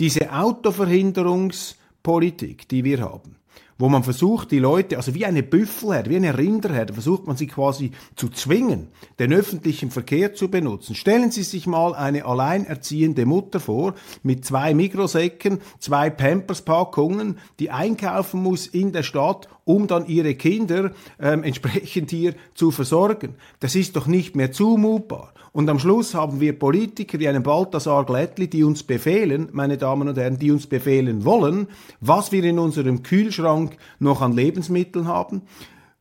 diese 0.00 0.32
Autoverhinderungspolitik, 0.32 2.68
die 2.68 2.82
wir 2.84 3.00
haben 3.00 3.36
wo 3.78 3.88
man 3.88 4.02
versucht, 4.02 4.50
die 4.50 4.58
Leute, 4.58 4.96
also 4.96 5.14
wie 5.14 5.24
eine 5.24 5.42
Büffelherde, 5.42 6.10
wie 6.10 6.16
eine 6.16 6.36
Rinderherde, 6.36 6.92
versucht 6.92 7.26
man 7.26 7.36
sie 7.36 7.46
quasi 7.46 7.92
zu 8.16 8.28
zwingen, 8.28 8.88
den 9.18 9.32
öffentlichen 9.32 9.90
Verkehr 9.90 10.34
zu 10.34 10.48
benutzen. 10.48 10.94
Stellen 10.94 11.30
Sie 11.30 11.44
sich 11.44 11.66
mal 11.66 11.94
eine 11.94 12.24
alleinerziehende 12.24 13.24
Mutter 13.24 13.60
vor, 13.60 13.94
mit 14.22 14.44
zwei 14.44 14.74
Mikrosäcken, 14.74 15.60
zwei 15.78 16.10
Pampers-Packungen, 16.10 17.38
die 17.60 17.70
einkaufen 17.70 18.42
muss 18.42 18.66
in 18.66 18.92
der 18.92 19.04
Stadt, 19.04 19.48
um 19.68 19.86
dann 19.86 20.06
ihre 20.06 20.34
Kinder 20.34 20.92
ähm, 21.20 21.44
entsprechend 21.44 22.10
hier 22.10 22.32
zu 22.54 22.70
versorgen. 22.70 23.34
Das 23.60 23.74
ist 23.74 23.96
doch 23.96 24.06
nicht 24.06 24.34
mehr 24.34 24.50
zumutbar. 24.50 25.34
Und 25.52 25.68
am 25.68 25.78
Schluss 25.78 26.14
haben 26.14 26.40
wir 26.40 26.58
Politiker 26.58 27.18
wie 27.18 27.28
einen 27.28 27.42
Balthasar 27.42 28.06
Glättli, 28.06 28.48
die 28.48 28.64
uns 28.64 28.82
befehlen, 28.82 29.50
meine 29.52 29.76
Damen 29.76 30.08
und 30.08 30.16
Herren, 30.16 30.38
die 30.38 30.52
uns 30.52 30.66
befehlen 30.66 31.26
wollen, 31.26 31.68
was 32.00 32.32
wir 32.32 32.44
in 32.44 32.58
unserem 32.58 33.02
Kühlschrank 33.02 33.76
noch 33.98 34.22
an 34.22 34.32
Lebensmitteln 34.32 35.06
haben, 35.06 35.42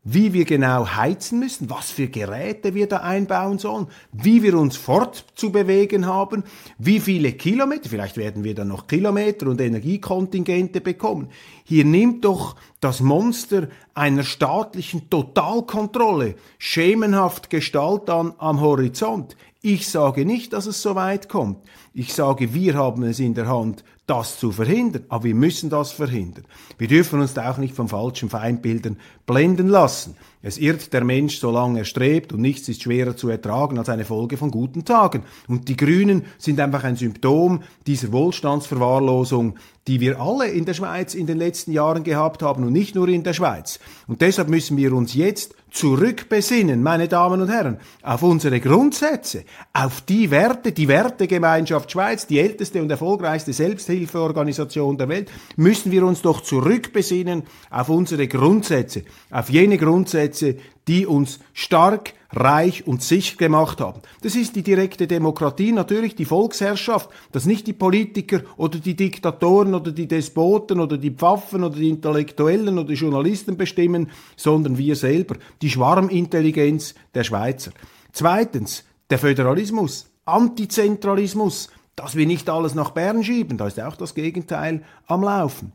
wie 0.09 0.31
wir 0.31 0.45
genau 0.45 0.87
heizen 0.87 1.39
müssen, 1.39 1.69
was 1.69 1.91
für 1.91 2.07
Geräte 2.07 2.73
wir 2.73 2.87
da 2.87 2.97
einbauen 2.97 3.59
sollen, 3.59 3.87
wie 4.13 4.41
wir 4.41 4.57
uns 4.57 4.77
fortzubewegen 4.77 6.05
haben, 6.05 6.45
wie 6.77 7.01
viele 7.01 7.33
Kilometer, 7.33 7.89
vielleicht 7.89 8.15
werden 8.15 8.45
wir 8.45 8.55
dann 8.55 8.69
noch 8.69 8.87
Kilometer 8.87 9.47
und 9.47 9.59
Energiekontingente 9.59 10.79
bekommen. 10.79 11.27
Hier 11.65 11.83
nimmt 11.83 12.23
doch 12.23 12.55
das 12.79 13.01
Monster 13.01 13.67
einer 13.95 14.23
staatlichen 14.23 15.09
Totalkontrolle 15.09 16.35
schemenhaft 16.57 17.49
Gestalt 17.49 18.09
an 18.09 18.33
am 18.37 18.61
Horizont. 18.61 19.35
Ich 19.61 19.89
sage 19.89 20.23
nicht, 20.23 20.53
dass 20.53 20.67
es 20.67 20.81
so 20.81 20.95
weit 20.95 21.27
kommt. 21.27 21.57
Ich 21.93 22.13
sage, 22.13 22.53
wir 22.53 22.75
haben 22.75 23.03
es 23.03 23.19
in 23.19 23.33
der 23.33 23.49
Hand, 23.49 23.83
das 24.07 24.39
zu 24.39 24.51
verhindern. 24.51 25.03
Aber 25.09 25.25
wir 25.25 25.35
müssen 25.35 25.69
das 25.69 25.91
verhindern. 25.91 26.45
Wir 26.77 26.87
dürfen 26.87 27.19
uns 27.19 27.33
da 27.33 27.51
auch 27.51 27.57
nicht 27.57 27.75
von 27.75 27.87
falschen 27.87 28.29
Feindbildern 28.29 28.97
blenden 29.25 29.67
lassen. 29.67 30.15
Es 30.41 30.58
irrt 30.58 30.93
der 30.93 31.04
Mensch, 31.04 31.39
solange 31.39 31.80
er 31.80 31.86
strebt, 31.86 32.32
und 32.32 32.41
nichts 32.41 32.69
ist 32.69 32.84
schwerer 32.84 33.17
zu 33.17 33.30
ertragen 33.30 33.80
als 33.80 33.89
eine 33.89 34.06
Folge 34.06 34.38
von 34.38 34.52
guten 34.52 34.86
Tagen. 34.86 35.23
Und 35.47 35.67
die 35.67 35.76
Grünen 35.76 36.26
sind 36.38 36.60
einfach 36.60 36.84
ein 36.84 36.95
Symptom 36.95 37.63
dieser 37.88 38.12
Wohlstandsverwahrlosung, 38.12 39.56
die 39.88 40.00
wir 40.00 40.19
alle 40.19 40.47
in 40.47 40.65
der 40.65 40.73
Schweiz 40.73 41.15
in 41.15 41.28
den 41.28 41.38
letzten 41.38 41.71
Jahren 41.71 42.04
gehabt 42.04 42.43
haben 42.43 42.63
und 42.63 42.73
nicht 42.73 42.93
nur 42.93 43.08
in 43.08 43.23
der 43.23 43.34
Schweiz. 43.34 43.80
Und 44.08 44.21
deshalb 44.21 44.50
müssen 44.50 44.78
wir 44.78 44.93
uns 44.93 45.13
jetzt 45.13 45.56
zurückbesinnen, 45.71 46.82
meine 46.82 47.08
Damen 47.08 47.41
und 47.41 47.50
Herren, 47.50 47.78
auf 48.02 48.23
unsere 48.23 48.60
Grundsätze, 48.60 49.43
auf 49.73 50.02
die 50.02 50.32
Werte, 50.32 50.71
die 50.71 50.88
Wertegemeinschaft 50.88 51.91
Schweiz, 51.91 52.26
die 52.26 52.39
älteste 52.39 52.82
und 52.82 52.89
erfolgreichste 52.89 53.54
Selbsthilfeorganisation 53.54 54.97
der 54.97 55.10
Welt, 55.10 55.32
müssen 55.56 55.91
wir 55.91 56.06
uns 56.06 56.21
doch 56.21 56.41
zurückbesinnen 56.41 57.43
auf 57.69 57.89
unsere 57.89 58.28
Grundsätze, 58.28 59.04
auf 59.30 59.50
jene 59.50 59.78
Grundsätze, 59.78 60.26
die 60.87 61.05
uns 61.05 61.39
stark, 61.53 62.13
reich 62.31 62.85
und 62.85 63.01
sicher 63.01 63.37
gemacht 63.37 63.79
haben. 63.79 64.01
Das 64.21 64.35
ist 64.35 64.55
die 64.55 64.63
direkte 64.63 65.07
Demokratie, 65.07 65.71
natürlich 65.71 66.15
die 66.15 66.25
Volksherrschaft, 66.25 67.09
dass 67.31 67.45
nicht 67.45 67.67
die 67.67 67.73
Politiker 67.73 68.41
oder 68.57 68.79
die 68.79 68.95
Diktatoren 68.95 69.73
oder 69.73 69.91
die 69.91 70.07
Despoten 70.07 70.79
oder 70.79 70.97
die 70.97 71.11
Pfaffen 71.11 71.63
oder 71.63 71.75
die 71.75 71.89
Intellektuellen 71.89 72.77
oder 72.77 72.89
die 72.89 72.95
Journalisten 72.95 73.57
bestimmen, 73.57 74.09
sondern 74.35 74.77
wir 74.77 74.95
selber, 74.95 75.35
die 75.61 75.69
Schwarmintelligenz 75.69 76.95
der 77.13 77.23
Schweizer. 77.23 77.71
Zweitens, 78.11 78.83
der 79.09 79.19
Föderalismus, 79.19 80.09
Antizentralismus, 80.25 81.69
dass 81.95 82.15
wir 82.15 82.27
nicht 82.27 82.49
alles 82.49 82.75
nach 82.75 82.91
Bern 82.91 83.23
schieben, 83.23 83.57
da 83.57 83.67
ist 83.67 83.79
auch 83.79 83.95
das 83.95 84.13
Gegenteil 84.13 84.83
am 85.07 85.23
Laufen. 85.23 85.71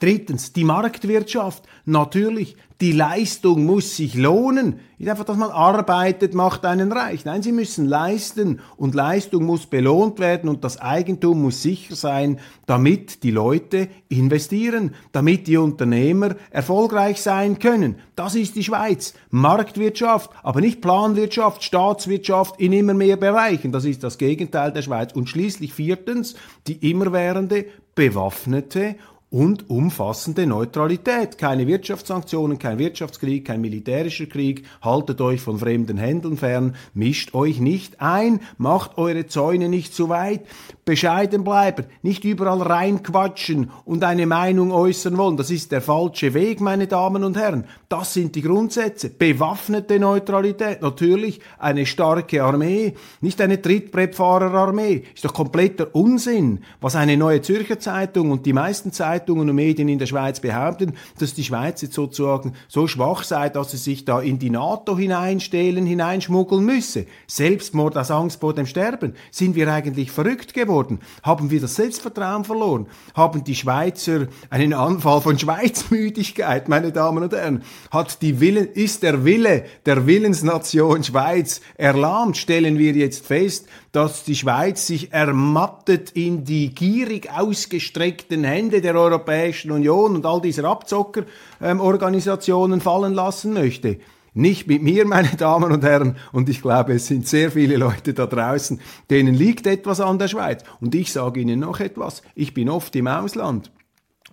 Drittens, 0.00 0.52
die 0.52 0.64
Marktwirtschaft. 0.64 1.64
Natürlich, 1.84 2.56
die 2.80 2.92
Leistung 2.92 3.66
muss 3.66 3.96
sich 3.96 4.14
lohnen. 4.14 4.78
Nicht 4.98 5.10
einfach, 5.10 5.24
dass 5.24 5.36
man 5.36 5.50
arbeitet, 5.50 6.34
macht 6.34 6.64
einen 6.64 6.92
reich. 6.92 7.24
Nein, 7.24 7.42
sie 7.42 7.50
müssen 7.50 7.86
leisten 7.86 8.60
und 8.76 8.94
Leistung 8.94 9.44
muss 9.44 9.66
belohnt 9.66 10.20
werden 10.20 10.48
und 10.48 10.62
das 10.62 10.80
Eigentum 10.80 11.42
muss 11.42 11.62
sicher 11.62 11.96
sein, 11.96 12.38
damit 12.66 13.24
die 13.24 13.32
Leute 13.32 13.88
investieren, 14.08 14.94
damit 15.10 15.48
die 15.48 15.56
Unternehmer 15.56 16.36
erfolgreich 16.50 17.20
sein 17.20 17.58
können. 17.58 17.96
Das 18.14 18.36
ist 18.36 18.54
die 18.54 18.64
Schweiz. 18.64 19.14
Marktwirtschaft, 19.30 20.30
aber 20.44 20.60
nicht 20.60 20.80
Planwirtschaft, 20.80 21.64
Staatswirtschaft 21.64 22.60
in 22.60 22.72
immer 22.72 22.94
mehr 22.94 23.16
Bereichen. 23.16 23.72
Das 23.72 23.84
ist 23.84 24.04
das 24.04 24.18
Gegenteil 24.18 24.72
der 24.72 24.82
Schweiz. 24.82 25.12
Und 25.12 25.28
schließlich 25.28 25.72
viertens, 25.72 26.36
die 26.68 26.90
immerwährende, 26.90 27.66
bewaffnete 27.96 28.94
und 29.30 29.68
umfassende 29.68 30.46
Neutralität. 30.46 31.36
Keine 31.36 31.66
Wirtschaftssanktionen, 31.66 32.58
kein 32.58 32.78
Wirtschaftskrieg, 32.78 33.44
kein 33.44 33.60
militärischer 33.60 34.26
Krieg. 34.26 34.64
Haltet 34.80 35.20
euch 35.20 35.42
von 35.42 35.58
fremden 35.58 35.98
Händen 35.98 36.38
fern, 36.38 36.76
mischt 36.94 37.34
euch 37.34 37.60
nicht 37.60 38.00
ein, 38.00 38.40
macht 38.56 38.96
eure 38.96 39.26
Zäune 39.26 39.68
nicht 39.68 39.94
zu 39.94 40.08
weit, 40.08 40.46
bescheiden 40.86 41.44
bleiben, 41.44 41.84
nicht 42.00 42.24
überall 42.24 42.62
reinquatschen 42.62 43.70
und 43.84 44.02
eine 44.02 44.26
Meinung 44.26 44.72
äußern 44.72 45.18
wollen. 45.18 45.36
Das 45.36 45.50
ist 45.50 45.72
der 45.72 45.82
falsche 45.82 46.32
Weg, 46.32 46.62
meine 46.62 46.86
Damen 46.86 47.22
und 47.22 47.36
Herren. 47.36 47.64
Das 47.90 48.14
sind 48.14 48.34
die 48.34 48.42
Grundsätze. 48.42 49.10
Bewaffnete 49.10 49.98
Neutralität, 49.98 50.80
natürlich 50.80 51.40
eine 51.58 51.84
starke 51.84 52.42
Armee, 52.42 52.94
nicht 53.20 53.42
eine 53.42 53.60
Trittbrettfahrerarmee. 53.60 55.02
Ist 55.14 55.26
doch 55.26 55.34
kompletter 55.34 55.94
Unsinn, 55.94 56.60
was 56.80 56.96
eine 56.96 57.18
neue 57.18 57.42
Zürcher 57.42 57.78
Zeitung 57.78 58.30
und 58.30 58.46
die 58.46 58.54
meisten 58.54 58.90
Zeitungen 58.90 59.17
Zeitungen 59.18 59.50
und 59.50 59.56
Medien 59.56 59.88
in 59.88 59.98
der 59.98 60.06
Schweiz 60.06 60.40
behaupten, 60.40 60.94
dass 61.18 61.34
die 61.34 61.42
Schweiz 61.42 61.82
jetzt 61.82 61.94
sozusagen 61.94 62.54
so 62.68 62.86
schwach 62.86 63.24
sei, 63.24 63.48
dass 63.48 63.72
sie 63.72 63.76
sich 63.76 64.04
da 64.04 64.20
in 64.20 64.38
die 64.38 64.50
NATO 64.50 64.96
hineinstehlen, 64.96 65.86
hineinschmuggeln 65.86 66.64
müsse. 66.64 67.06
Selbstmord 67.26 67.96
aus 67.96 68.10
Angst 68.10 68.40
vor 68.40 68.54
dem 68.54 68.66
Sterben. 68.66 69.14
Sind 69.30 69.56
wir 69.56 69.72
eigentlich 69.72 70.10
verrückt 70.10 70.54
geworden? 70.54 71.00
Haben 71.22 71.50
wir 71.50 71.60
das 71.60 71.74
Selbstvertrauen 71.74 72.44
verloren? 72.44 72.86
Haben 73.14 73.42
die 73.42 73.54
Schweizer 73.54 74.28
einen 74.50 74.72
Anfall 74.72 75.20
von 75.20 75.38
Schweizmüdigkeit, 75.38 76.68
meine 76.68 76.92
Damen 76.92 77.24
und 77.24 77.32
Herren? 77.32 77.62
Hat 77.90 78.22
die 78.22 78.40
Willen, 78.40 78.68
ist 78.68 79.02
der 79.02 79.24
Wille 79.24 79.64
der 79.84 80.06
Willensnation 80.06 81.02
Schweiz 81.02 81.60
erlahmt? 81.76 82.36
Stellen 82.36 82.78
wir 82.78 82.92
jetzt 82.92 83.26
fest, 83.26 83.66
dass 83.92 84.24
die 84.24 84.36
Schweiz 84.36 84.86
sich 84.86 85.12
ermattet 85.12 86.10
in 86.10 86.44
die 86.44 86.74
gierig 86.74 87.30
ausgestreckten 87.30 88.44
Hände 88.44 88.80
der 88.80 88.94
Europäischen 88.94 89.70
Union 89.70 90.16
und 90.16 90.26
all 90.26 90.40
dieser 90.40 90.64
Abzockerorganisationen 90.64 92.78
ähm, 92.78 92.82
fallen 92.82 93.14
lassen 93.14 93.54
möchte. 93.54 93.98
Nicht 94.34 94.66
mit 94.66 94.82
mir, 94.82 95.06
meine 95.10 95.36
Damen 95.36 95.72
und 95.72 95.82
Herren, 95.82 96.16
und 96.32 96.48
ich 96.48 96.60
glaube, 96.60 96.94
es 96.94 97.06
sind 97.06 97.26
sehr 97.26 97.50
viele 97.50 97.76
Leute 97.76 98.14
da 98.14 98.26
draußen, 98.26 98.80
denen 99.10 99.34
liegt 99.34 99.66
etwas 99.66 100.00
an 100.00 100.18
der 100.18 100.28
Schweiz. 100.28 100.62
Und 100.80 100.94
ich 100.94 101.12
sage 101.12 101.40
Ihnen 101.40 101.60
noch 101.60 101.80
etwas, 101.80 102.22
ich 102.34 102.54
bin 102.54 102.68
oft 102.68 102.94
im 102.96 103.06
Ausland. 103.06 103.72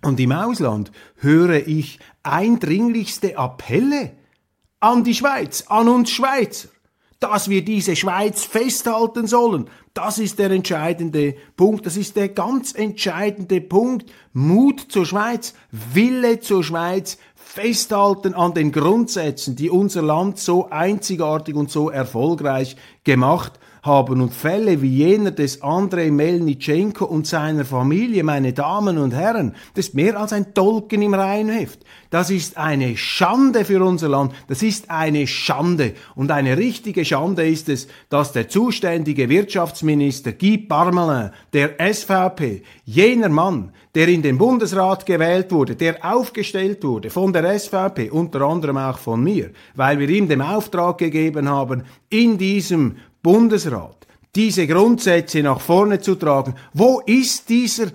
Und 0.02 0.20
im 0.20 0.32
Ausland 0.32 0.92
höre 1.16 1.66
ich 1.66 1.98
eindringlichste 2.22 3.38
Appelle 3.38 4.12
an 4.78 5.04
die 5.04 5.14
Schweiz, 5.14 5.64
an 5.68 5.88
uns 5.88 6.10
Schweizer 6.10 6.68
dass 7.26 7.48
wir 7.48 7.64
diese 7.64 7.96
Schweiz 7.96 8.44
festhalten 8.44 9.26
sollen. 9.26 9.68
Das 9.94 10.18
ist 10.18 10.38
der 10.38 10.50
entscheidende 10.50 11.34
Punkt. 11.56 11.86
Das 11.86 11.96
ist 11.96 12.16
der 12.16 12.28
ganz 12.28 12.74
entscheidende 12.74 13.60
Punkt. 13.60 14.10
Mut 14.32 14.86
zur 14.88 15.06
Schweiz, 15.06 15.54
Wille 15.70 16.40
zur 16.40 16.62
Schweiz, 16.62 17.18
festhalten 17.34 18.34
an 18.34 18.54
den 18.54 18.72
Grundsätzen, 18.72 19.56
die 19.56 19.70
unser 19.70 20.02
Land 20.02 20.38
so 20.38 20.68
einzigartig 20.70 21.54
und 21.54 21.70
so 21.70 21.90
erfolgreich 21.90 22.76
gemacht 23.04 23.58
haben 23.86 24.20
und 24.20 24.34
Fälle 24.34 24.82
wie 24.82 24.88
jener 24.88 25.30
des 25.30 25.62
Andrei 25.62 26.10
Melnitschenko 26.10 27.04
und 27.04 27.26
seiner 27.26 27.64
Familie, 27.64 28.24
meine 28.24 28.52
Damen 28.52 28.98
und 28.98 29.14
Herren, 29.14 29.54
das 29.74 29.86
ist 29.86 29.94
mehr 29.94 30.20
als 30.20 30.32
ein 30.32 30.52
Tolken 30.52 31.00
im 31.02 31.14
Reihenheft. 31.14 31.80
Das 32.10 32.30
ist 32.30 32.56
eine 32.56 32.96
Schande 32.96 33.64
für 33.64 33.82
unser 33.82 34.08
Land. 34.08 34.32
Das 34.48 34.62
ist 34.62 34.90
eine 34.90 35.26
Schande. 35.26 35.94
Und 36.14 36.30
eine 36.30 36.56
richtige 36.56 37.04
Schande 37.04 37.48
ist 37.48 37.68
es, 37.68 37.88
dass 38.08 38.32
der 38.32 38.48
zuständige 38.48 39.28
Wirtschaftsminister 39.28 40.32
Guy 40.32 40.58
Parmelin, 40.58 41.30
der 41.52 41.74
SVP, 41.78 42.62
jener 42.84 43.28
Mann, 43.28 43.72
der 43.94 44.08
in 44.08 44.22
den 44.22 44.38
Bundesrat 44.38 45.06
gewählt 45.06 45.50
wurde, 45.52 45.74
der 45.74 46.04
aufgestellt 46.04 46.84
wurde 46.84 47.10
von 47.10 47.32
der 47.32 47.58
SVP, 47.58 48.10
unter 48.10 48.42
anderem 48.42 48.76
auch 48.76 48.98
von 48.98 49.22
mir, 49.22 49.50
weil 49.74 49.98
wir 49.98 50.08
ihm 50.08 50.28
den 50.28 50.42
Auftrag 50.42 50.98
gegeben 50.98 51.48
haben, 51.48 51.84
in 52.10 52.38
diesem 52.38 52.96
Bundesrat 53.26 54.06
diese 54.36 54.68
Grundsätze 54.68 55.42
nach 55.42 55.60
vorne 55.60 55.98
zu 55.98 56.14
tragen. 56.14 56.54
Wo 56.72 57.00
ist 57.04 57.48
dieser 57.48 57.86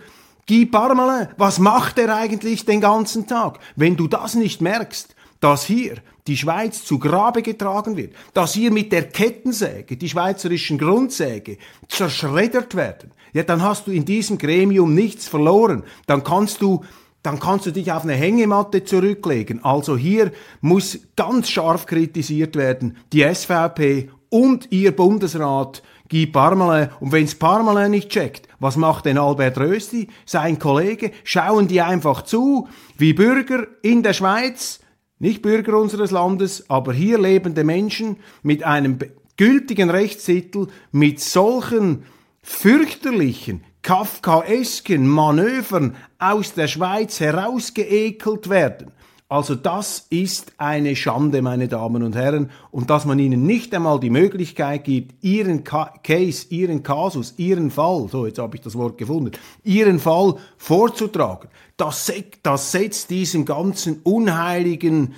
Guy 0.45 0.65
Parmelin? 0.65 1.29
Was 1.37 1.57
macht 1.57 1.97
er 1.99 2.13
eigentlich 2.13 2.65
den 2.65 2.81
ganzen 2.81 3.27
Tag? 3.27 3.59
Wenn 3.77 3.95
du 3.95 4.09
das 4.09 4.35
nicht 4.35 4.59
merkst, 4.59 5.15
dass 5.39 5.63
hier 5.63 5.99
die 6.27 6.35
Schweiz 6.35 6.83
zu 6.83 6.99
Grabe 6.99 7.43
getragen 7.43 7.95
wird, 7.95 8.13
dass 8.33 8.55
hier 8.55 8.73
mit 8.73 8.91
der 8.91 9.07
Kettensäge 9.07 9.95
die 9.95 10.09
schweizerischen 10.09 10.77
Grundsäge 10.77 11.57
zerschreddert 11.87 12.75
werden, 12.75 13.11
ja, 13.31 13.43
dann 13.43 13.63
hast 13.63 13.87
du 13.87 13.91
in 13.91 14.03
diesem 14.03 14.37
Gremium 14.37 14.93
nichts 14.93 15.29
verloren. 15.29 15.83
Dann 16.07 16.25
kannst 16.25 16.61
du 16.61 16.83
dann 17.23 17.39
kannst 17.39 17.67
du 17.67 17.71
dich 17.71 17.89
auf 17.91 18.03
eine 18.03 18.15
Hängematte 18.15 18.83
zurücklegen. 18.83 19.63
Also 19.63 19.95
hier 19.95 20.31
muss 20.59 20.99
ganz 21.15 21.49
scharf 21.49 21.85
kritisiert 21.85 22.57
werden, 22.57 22.97
die 23.13 23.23
SVP 23.23 24.09
und 24.31 24.71
ihr 24.71 24.95
Bundesrat 24.95 25.83
Guy 26.09 26.25
Parmelin. 26.25 26.89
Und 26.99 27.11
wenn's 27.11 27.35
Parmelin 27.35 27.91
nicht 27.91 28.09
checkt, 28.09 28.47
was 28.59 28.77
macht 28.77 29.05
denn 29.05 29.17
Albert 29.17 29.59
Rösti, 29.59 30.07
sein 30.25 30.57
Kollege? 30.57 31.11
Schauen 31.23 31.67
die 31.67 31.81
einfach 31.81 32.23
zu, 32.23 32.67
wie 32.97 33.13
Bürger 33.13 33.67
in 33.83 34.01
der 34.01 34.13
Schweiz, 34.13 34.79
nicht 35.19 35.41
Bürger 35.41 35.77
unseres 35.77 36.11
Landes, 36.11 36.69
aber 36.69 36.93
hier 36.93 37.19
lebende 37.19 37.63
Menschen 37.63 38.17
mit 38.41 38.63
einem 38.63 38.97
gültigen 39.37 39.89
Rechtstitel, 39.89 40.67
mit 40.91 41.19
solchen 41.19 42.03
fürchterlichen, 42.41 43.63
kafkaesken 43.81 45.07
Manövern 45.07 45.95
aus 46.19 46.53
der 46.53 46.67
Schweiz 46.67 47.19
herausgeekelt 47.19 48.49
werden. 48.49 48.91
Also 49.31 49.55
das 49.55 50.07
ist 50.09 50.51
eine 50.57 50.93
Schande, 50.93 51.41
meine 51.41 51.69
Damen 51.69 52.03
und 52.03 52.17
Herren, 52.17 52.51
und 52.69 52.89
dass 52.89 53.05
man 53.05 53.17
ihnen 53.17 53.45
nicht 53.45 53.73
einmal 53.73 53.97
die 53.97 54.09
Möglichkeit 54.09 54.83
gibt, 54.83 55.23
ihren 55.23 55.63
Case, 55.63 56.47
ihren 56.49 56.83
Kasus, 56.83 57.35
ihren 57.37 57.71
Fall, 57.71 58.09
so 58.11 58.25
jetzt 58.25 58.39
habe 58.39 58.57
ich 58.57 58.61
das 58.61 58.75
Wort 58.75 58.97
gefunden, 58.97 59.31
ihren 59.63 59.99
Fall 59.99 60.35
vorzutragen, 60.57 61.47
das, 61.77 62.11
das 62.43 62.73
setzt 62.73 63.09
diesem 63.09 63.45
ganzen 63.45 64.01
unheiligen 64.03 65.13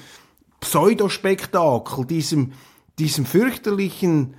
Pseudospektakel, 0.59 2.05
diesem, 2.05 2.53
diesem 2.99 3.25
fürchterlichen 3.25 4.35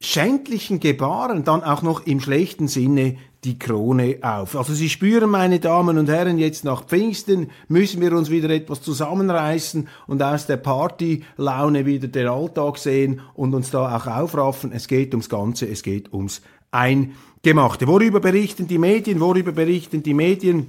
schändlichen 0.00 0.80
Gebaren 0.80 1.44
dann 1.44 1.62
auch 1.62 1.82
noch 1.82 2.06
im 2.06 2.18
schlechten 2.18 2.66
Sinne 2.66 3.18
die 3.44 3.58
Krone 3.58 4.18
auf. 4.22 4.56
Also 4.56 4.72
Sie 4.72 4.88
spüren, 4.88 5.30
meine 5.30 5.58
Damen 5.58 5.98
und 5.98 6.08
Herren, 6.08 6.38
jetzt 6.38 6.64
nach 6.64 6.84
Pfingsten 6.84 7.50
müssen 7.66 8.00
wir 8.00 8.12
uns 8.12 8.30
wieder 8.30 8.50
etwas 8.50 8.82
zusammenreißen 8.82 9.88
und 10.06 10.22
aus 10.22 10.46
der 10.46 10.58
Partylaune 10.58 11.84
wieder 11.84 12.06
den 12.06 12.28
Alltag 12.28 12.78
sehen 12.78 13.20
und 13.34 13.54
uns 13.54 13.70
da 13.72 13.96
auch 13.96 14.06
aufraffen. 14.06 14.70
Es 14.72 14.86
geht 14.86 15.12
ums 15.12 15.28
Ganze, 15.28 15.68
es 15.68 15.82
geht 15.82 16.12
ums 16.12 16.42
Eingemachte. 16.70 17.88
Worüber 17.88 18.20
berichten 18.20 18.68
die 18.68 18.78
Medien? 18.78 19.20
Worüber 19.20 19.50
berichten 19.50 20.04
die 20.04 20.14
Medien? 20.14 20.68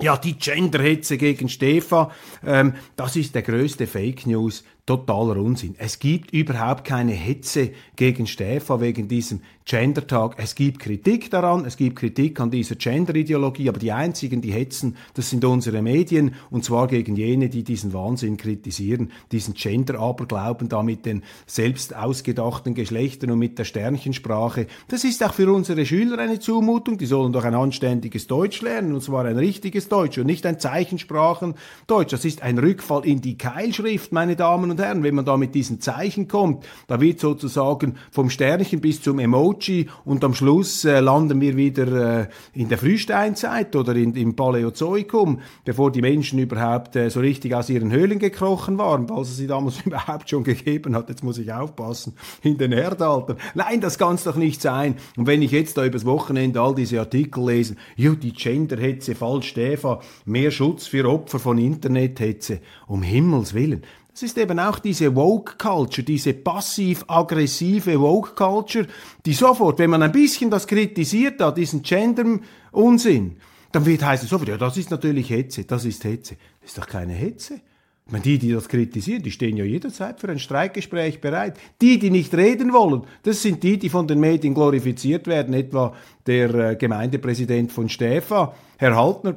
Ja, 0.00 0.16
die 0.18 0.34
Genderhetze 0.34 1.16
gegen 1.16 1.48
Stefa, 1.48 2.10
ähm, 2.44 2.74
das 2.96 3.16
ist 3.16 3.34
der 3.34 3.40
größte 3.40 3.86
Fake 3.86 4.26
News 4.26 4.62
totaler 4.84 5.36
Unsinn. 5.36 5.74
Es 5.78 5.98
gibt 5.98 6.32
überhaupt 6.32 6.84
keine 6.84 7.12
Hetze 7.12 7.70
gegen 7.96 8.26
Stefa 8.26 8.80
wegen 8.82 9.08
diesem 9.08 9.40
Gendertag. 9.66 10.36
Es 10.36 10.54
gibt 10.54 10.78
Kritik 10.78 11.28
daran, 11.28 11.64
es 11.64 11.76
gibt 11.76 11.96
Kritik 11.96 12.38
an 12.38 12.52
dieser 12.52 12.76
Genderideologie, 12.76 13.68
aber 13.68 13.80
die 13.80 13.90
einzigen, 13.90 14.40
die 14.40 14.52
hetzen, 14.52 14.96
das 15.14 15.28
sind 15.28 15.44
unsere 15.44 15.82
Medien 15.82 16.36
und 16.50 16.64
zwar 16.64 16.86
gegen 16.86 17.16
jene, 17.16 17.48
die 17.48 17.64
diesen 17.64 17.92
Wahnsinn 17.92 18.36
kritisieren, 18.36 19.10
diesen 19.32 19.54
Gender-Aberglauben 19.54 20.68
da 20.68 20.84
mit 20.84 21.04
den 21.04 21.24
selbst 21.46 21.96
ausgedachten 21.96 22.74
Geschlechtern 22.74 23.32
und 23.32 23.40
mit 23.40 23.58
der 23.58 23.64
Sternchensprache. 23.64 24.68
Das 24.86 25.02
ist 25.02 25.24
auch 25.24 25.34
für 25.34 25.52
unsere 25.52 25.84
Schüler 25.84 26.20
eine 26.20 26.38
Zumutung. 26.38 26.96
Die 26.96 27.06
sollen 27.06 27.32
doch 27.32 27.42
ein 27.42 27.56
anständiges 27.56 28.28
Deutsch 28.28 28.62
lernen 28.62 28.92
und 28.92 29.02
zwar 29.02 29.24
ein 29.24 29.36
richtiges 29.36 29.88
Deutsch 29.88 30.16
und 30.18 30.26
nicht 30.26 30.46
ein 30.46 30.60
Zeichensprachen-Deutsch. 30.60 32.12
Das 32.12 32.24
ist 32.24 32.40
ein 32.40 32.60
Rückfall 32.60 33.04
in 33.04 33.20
die 33.20 33.36
Keilschrift, 33.36 34.12
meine 34.12 34.36
Damen 34.36 34.70
und 34.70 34.80
Herren, 34.80 35.02
wenn 35.02 35.16
man 35.16 35.24
da 35.24 35.36
mit 35.36 35.56
diesen 35.56 35.80
Zeichen 35.80 36.28
kommt, 36.28 36.64
da 36.86 37.00
wird 37.00 37.18
sozusagen 37.18 37.96
vom 38.12 38.30
Sternchen 38.30 38.80
bis 38.80 39.02
zum 39.02 39.18
Emoji 39.18 39.55
und 40.04 40.24
am 40.24 40.34
Schluss 40.34 40.84
äh, 40.84 41.00
landen 41.00 41.40
wir 41.40 41.56
wieder 41.56 42.20
äh, 42.20 42.28
in 42.52 42.68
der 42.68 42.78
Frühsteinzeit 42.78 43.74
oder 43.74 43.94
in, 43.96 44.14
im 44.14 44.36
Paläozoikum, 44.36 45.40
bevor 45.64 45.90
die 45.90 46.02
Menschen 46.02 46.38
überhaupt 46.38 46.96
äh, 46.96 47.08
so 47.10 47.20
richtig 47.20 47.54
aus 47.54 47.70
ihren 47.70 47.90
Höhlen 47.90 48.18
gekrochen 48.18 48.78
waren, 48.78 49.08
falls 49.08 49.30
es 49.30 49.36
sie 49.36 49.46
damals 49.46 49.80
überhaupt 49.84 50.28
schon 50.28 50.44
gegeben 50.44 50.94
hat. 50.94 51.08
Jetzt 51.08 51.24
muss 51.24 51.38
ich 51.38 51.52
aufpassen, 51.52 52.14
in 52.42 52.58
den 52.58 52.72
Erdaltern. 52.72 53.36
Nein, 53.54 53.80
das 53.80 53.98
kann 53.98 54.16
es 54.16 54.24
doch 54.24 54.36
nicht 54.36 54.60
sein. 54.60 54.96
Und 55.16 55.26
wenn 55.26 55.42
ich 55.42 55.50
jetzt 55.50 55.78
da 55.78 55.84
übers 55.84 56.04
Wochenende 56.04 56.60
all 56.60 56.74
diese 56.74 57.00
Artikel 57.00 57.46
lese, 57.46 57.76
jo, 57.96 58.14
die 58.14 58.32
Genderhetze, 58.32 59.14
falsch, 59.14 59.48
Stefan, 59.48 59.98
mehr 60.24 60.50
Schutz 60.50 60.86
für 60.86 61.08
Opfer 61.08 61.38
von 61.38 61.58
Internethetze, 61.58 62.60
um 62.86 63.02
Himmels 63.02 63.54
Willen. 63.54 63.82
Es 64.16 64.22
ist 64.22 64.38
eben 64.38 64.58
auch 64.58 64.78
diese 64.78 65.14
Woke-Culture, 65.14 66.02
diese 66.02 66.32
passiv-aggressive 66.32 68.00
Woke-Culture, 68.00 68.86
die 69.26 69.34
sofort, 69.34 69.78
wenn 69.78 69.90
man 69.90 70.02
ein 70.02 70.10
bisschen 70.10 70.48
das 70.48 70.66
kritisiert 70.66 71.38
hat, 71.42 71.58
diesen 71.58 71.82
Gender-Unsinn, 71.82 73.36
dann 73.72 73.84
wird 73.84 74.02
heißen 74.02 74.26
sofort, 74.26 74.48
ja, 74.48 74.56
das 74.56 74.78
ist 74.78 74.90
natürlich 74.90 75.28
Hetze, 75.28 75.64
das 75.64 75.84
ist 75.84 76.02
Hetze. 76.04 76.38
Das 76.62 76.70
ist 76.70 76.78
doch 76.78 76.86
keine 76.86 77.12
Hetze. 77.12 77.60
Ich 78.06 78.12
meine, 78.12 78.24
die, 78.24 78.38
die 78.38 78.52
das 78.52 78.70
kritisieren, 78.70 79.22
die 79.22 79.30
stehen 79.30 79.58
ja 79.58 79.66
jederzeit 79.66 80.18
für 80.18 80.30
ein 80.30 80.38
Streikgespräch 80.38 81.20
bereit. 81.20 81.58
Die, 81.82 81.98
die 81.98 82.08
nicht 82.08 82.32
reden 82.32 82.72
wollen, 82.72 83.02
das 83.22 83.42
sind 83.42 83.62
die, 83.62 83.78
die 83.78 83.90
von 83.90 84.08
den 84.08 84.20
Medien 84.20 84.54
glorifiziert 84.54 85.26
werden, 85.26 85.52
etwa 85.52 85.92
der 86.26 86.54
äh, 86.54 86.76
Gemeindepräsident 86.76 87.70
von 87.70 87.90
Stefa, 87.90 88.54
Herr 88.78 88.96
Haltner, 88.96 89.36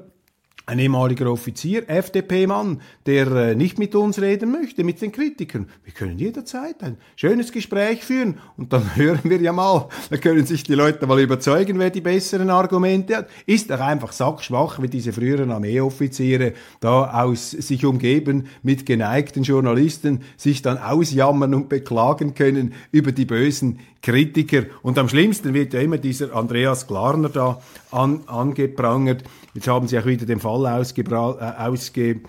ein 0.69 0.77
ehemaliger 0.77 1.32
Offizier, 1.32 1.89
FDP-Mann, 1.89 2.82
der 3.08 3.27
äh, 3.32 3.55
nicht 3.55 3.79
mit 3.79 3.95
uns 3.95 4.21
reden 4.21 4.51
möchte, 4.51 4.84
mit 4.84 5.01
den 5.01 5.12
Kritikern. 5.12 5.67
Wir 5.84 5.93
können 5.93 6.19
jederzeit 6.19 6.84
ein 6.84 6.97
schönes 7.15 7.51
Gespräch 7.51 8.03
führen 8.03 8.38
und 8.55 8.71
dann 8.71 8.84
hören 8.95 9.21
wir 9.23 9.41
ja 9.41 9.51
mal, 9.51 9.89
da 10.12 10.17
können 10.17 10.45
sich 10.45 10.63
die 10.63 10.75
Leute 10.75 11.08
mal 11.08 11.19
überzeugen, 11.19 11.79
wer 11.79 11.89
die 11.89 12.01
besseren 12.01 12.51
Argumente 12.51 13.17
hat. 13.17 13.29
Ist 13.47 13.71
doch 13.71 13.79
einfach 13.79 14.12
sackschwach, 14.12 14.79
wie 14.79 14.88
diese 14.88 15.12
früheren 15.12 15.49
Armeeoffiziere 15.51 16.53
da 16.79 17.23
aus 17.23 17.49
sich 17.49 17.84
umgeben 17.84 18.45
mit 18.62 18.86
geneigten 18.86 19.41
Journalisten, 19.41 20.21
sich 20.38 20.62
dann 20.62 20.77
ausjammern 20.77 21.55
und 21.55 21.69
beklagen 21.69 22.36
können 22.36 22.73
über 22.91 23.12
die 23.12 23.25
bösen 23.25 23.79
Kritiker. 24.01 24.63
Und 24.82 24.97
am 24.97 25.10
schlimmsten 25.10 25.53
wird 25.53 25.73
ja 25.73 25.82
immer 25.82 25.97
dieser 25.97 26.36
Andreas 26.36 26.88
Glarner 26.88 27.29
da 27.29 27.62
an, 27.91 28.21
angeprangert. 28.27 29.23
Jetzt 29.53 29.67
haben 29.67 29.88
sie 29.88 29.97
auch 29.99 30.05
wieder 30.05 30.25
den 30.25 30.39
Fall 30.39 30.65
ausgebra 30.65 31.55
äh, 31.57 31.67
ausge 31.67 32.21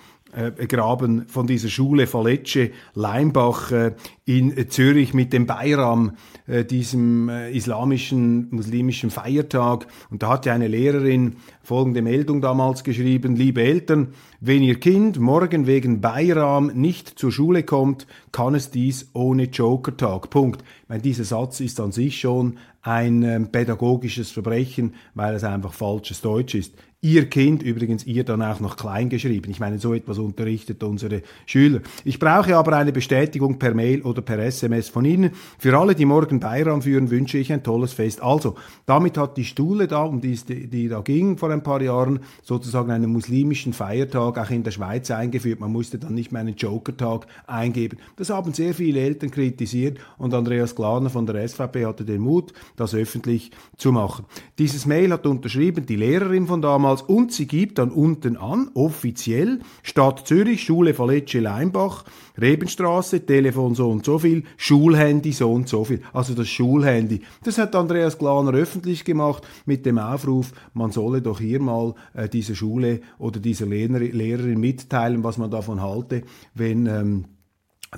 Graben 0.68 1.26
von 1.26 1.46
dieser 1.48 1.68
Schule 1.68 2.06
Faletsche 2.06 2.70
Leimbach 2.94 3.72
äh, 3.72 3.94
in 4.26 4.70
Zürich 4.70 5.12
mit 5.12 5.32
dem 5.32 5.46
Bayram, 5.46 6.12
äh, 6.46 6.64
diesem 6.64 7.28
äh, 7.28 7.50
islamischen, 7.50 8.46
muslimischen 8.50 9.10
Feiertag. 9.10 9.88
Und 10.08 10.22
da 10.22 10.28
hatte 10.28 10.52
eine 10.52 10.68
Lehrerin 10.68 11.36
folgende 11.64 12.02
Meldung 12.02 12.40
damals 12.40 12.84
geschrieben, 12.84 13.34
liebe 13.34 13.62
Eltern, 13.62 14.14
wenn 14.40 14.62
Ihr 14.62 14.78
Kind 14.78 15.18
morgen 15.18 15.66
wegen 15.66 16.00
Bayram 16.00 16.68
nicht 16.68 17.18
zur 17.18 17.32
Schule 17.32 17.64
kommt, 17.64 18.06
kann 18.30 18.54
es 18.54 18.70
dies 18.70 19.10
ohne 19.14 19.44
Joker-Tag. 19.44 20.30
Punkt. 20.30 20.62
Ich 20.62 20.88
meine, 20.88 21.02
dieser 21.02 21.24
Satz 21.24 21.58
ist 21.58 21.80
an 21.80 21.90
sich 21.90 22.20
schon 22.20 22.56
ein 22.82 23.22
äh, 23.24 23.40
pädagogisches 23.40 24.30
Verbrechen, 24.30 24.94
weil 25.14 25.34
es 25.34 25.44
einfach 25.44 25.72
falsches 25.72 26.20
Deutsch 26.20 26.54
ist. 26.54 26.74
Ihr 27.02 27.30
Kind, 27.30 27.62
übrigens 27.62 28.04
ihr 28.04 28.24
dann 28.24 28.42
auch 28.42 28.60
noch 28.60 28.76
klein 28.76 29.08
geschrieben. 29.08 29.50
Ich 29.50 29.58
meine, 29.58 29.78
so 29.78 29.94
etwas 29.94 30.18
unterrichtet 30.18 30.82
unsere 30.82 31.22
Schüler. 31.46 31.80
Ich 32.04 32.18
brauche 32.18 32.54
aber 32.54 32.76
eine 32.76 32.92
Bestätigung 32.92 33.58
per 33.58 33.72
Mail 33.72 34.02
oder 34.02 34.20
per 34.20 34.38
SMS 34.38 34.90
von 34.90 35.06
Ihnen. 35.06 35.30
Für 35.58 35.78
alle, 35.78 35.94
die 35.94 36.04
morgen 36.04 36.40
Bayram 36.40 36.82
führen, 36.82 37.10
wünsche 37.10 37.38
ich 37.38 37.54
ein 37.54 37.62
tolles 37.62 37.94
Fest. 37.94 38.22
Also, 38.22 38.56
damit 38.84 39.16
hat 39.16 39.38
die 39.38 39.46
Stule 39.46 39.88
da, 39.88 40.02
um 40.02 40.20
die, 40.20 40.36
die 40.36 40.88
da 40.88 41.00
ging 41.00 41.38
vor 41.38 41.50
ein 41.50 41.62
paar 41.62 41.80
Jahren, 41.80 42.20
sozusagen 42.42 42.90
einen 42.90 43.10
muslimischen 43.10 43.72
Feiertag 43.72 44.36
auch 44.36 44.50
in 44.50 44.62
der 44.62 44.70
Schweiz 44.70 45.10
eingeführt. 45.10 45.58
Man 45.58 45.72
musste 45.72 45.98
dann 45.98 46.12
nicht 46.12 46.32
mehr 46.32 46.42
einen 46.42 46.56
Joker-Tag 46.56 47.26
eingeben. 47.46 47.96
Das 48.16 48.28
haben 48.28 48.52
sehr 48.52 48.74
viele 48.74 49.00
Eltern 49.00 49.30
kritisiert 49.30 49.96
und 50.18 50.34
Andreas 50.34 50.74
Glaner 50.74 51.08
von 51.08 51.24
der 51.24 51.48
SVP 51.48 51.86
hatte 51.86 52.04
den 52.04 52.20
Mut, 52.20 52.52
das 52.76 52.94
öffentlich 52.94 53.52
zu 53.78 53.90
machen. 53.90 54.26
Dieses 54.58 54.84
Mail 54.84 55.14
hat 55.14 55.26
unterschrieben 55.26 55.86
die 55.86 55.96
Lehrerin 55.96 56.46
von 56.46 56.60
damals, 56.60 56.89
damals 56.90 57.02
und 57.02 57.32
sie 57.32 57.46
gibt 57.46 57.78
dann 57.78 57.90
unten 57.90 58.36
an, 58.36 58.70
offiziell, 58.74 59.60
Stadt 59.82 60.26
Zürich, 60.26 60.62
Schule 60.64 60.98
Valetsche 60.98 61.40
Leimbach, 61.40 62.04
Rebenstraße, 62.40 63.24
Telefon 63.24 63.74
so 63.74 63.90
und 63.90 64.04
so 64.04 64.18
viel, 64.18 64.44
Schulhandy 64.56 65.32
so 65.32 65.52
und 65.52 65.68
so 65.68 65.84
viel. 65.84 66.00
Also 66.12 66.34
das 66.34 66.48
Schulhandy. 66.48 67.22
Das 67.44 67.58
hat 67.58 67.74
Andreas 67.74 68.18
Glaner 68.18 68.52
öffentlich 68.52 69.04
gemacht 69.04 69.46
mit 69.66 69.86
dem 69.86 69.98
Aufruf, 69.98 70.52
man 70.74 70.90
solle 70.92 71.22
doch 71.22 71.40
hier 71.40 71.60
mal 71.60 71.94
äh, 72.14 72.28
dieser 72.28 72.54
Schule 72.54 73.00
oder 73.18 73.40
dieser 73.40 73.66
Lehrer, 73.66 73.98
Lehrerin 73.98 74.60
mitteilen, 74.60 75.22
was 75.24 75.38
man 75.38 75.50
davon 75.50 75.80
halte, 75.80 76.22
wenn 76.54 76.86
ähm, 76.86 77.24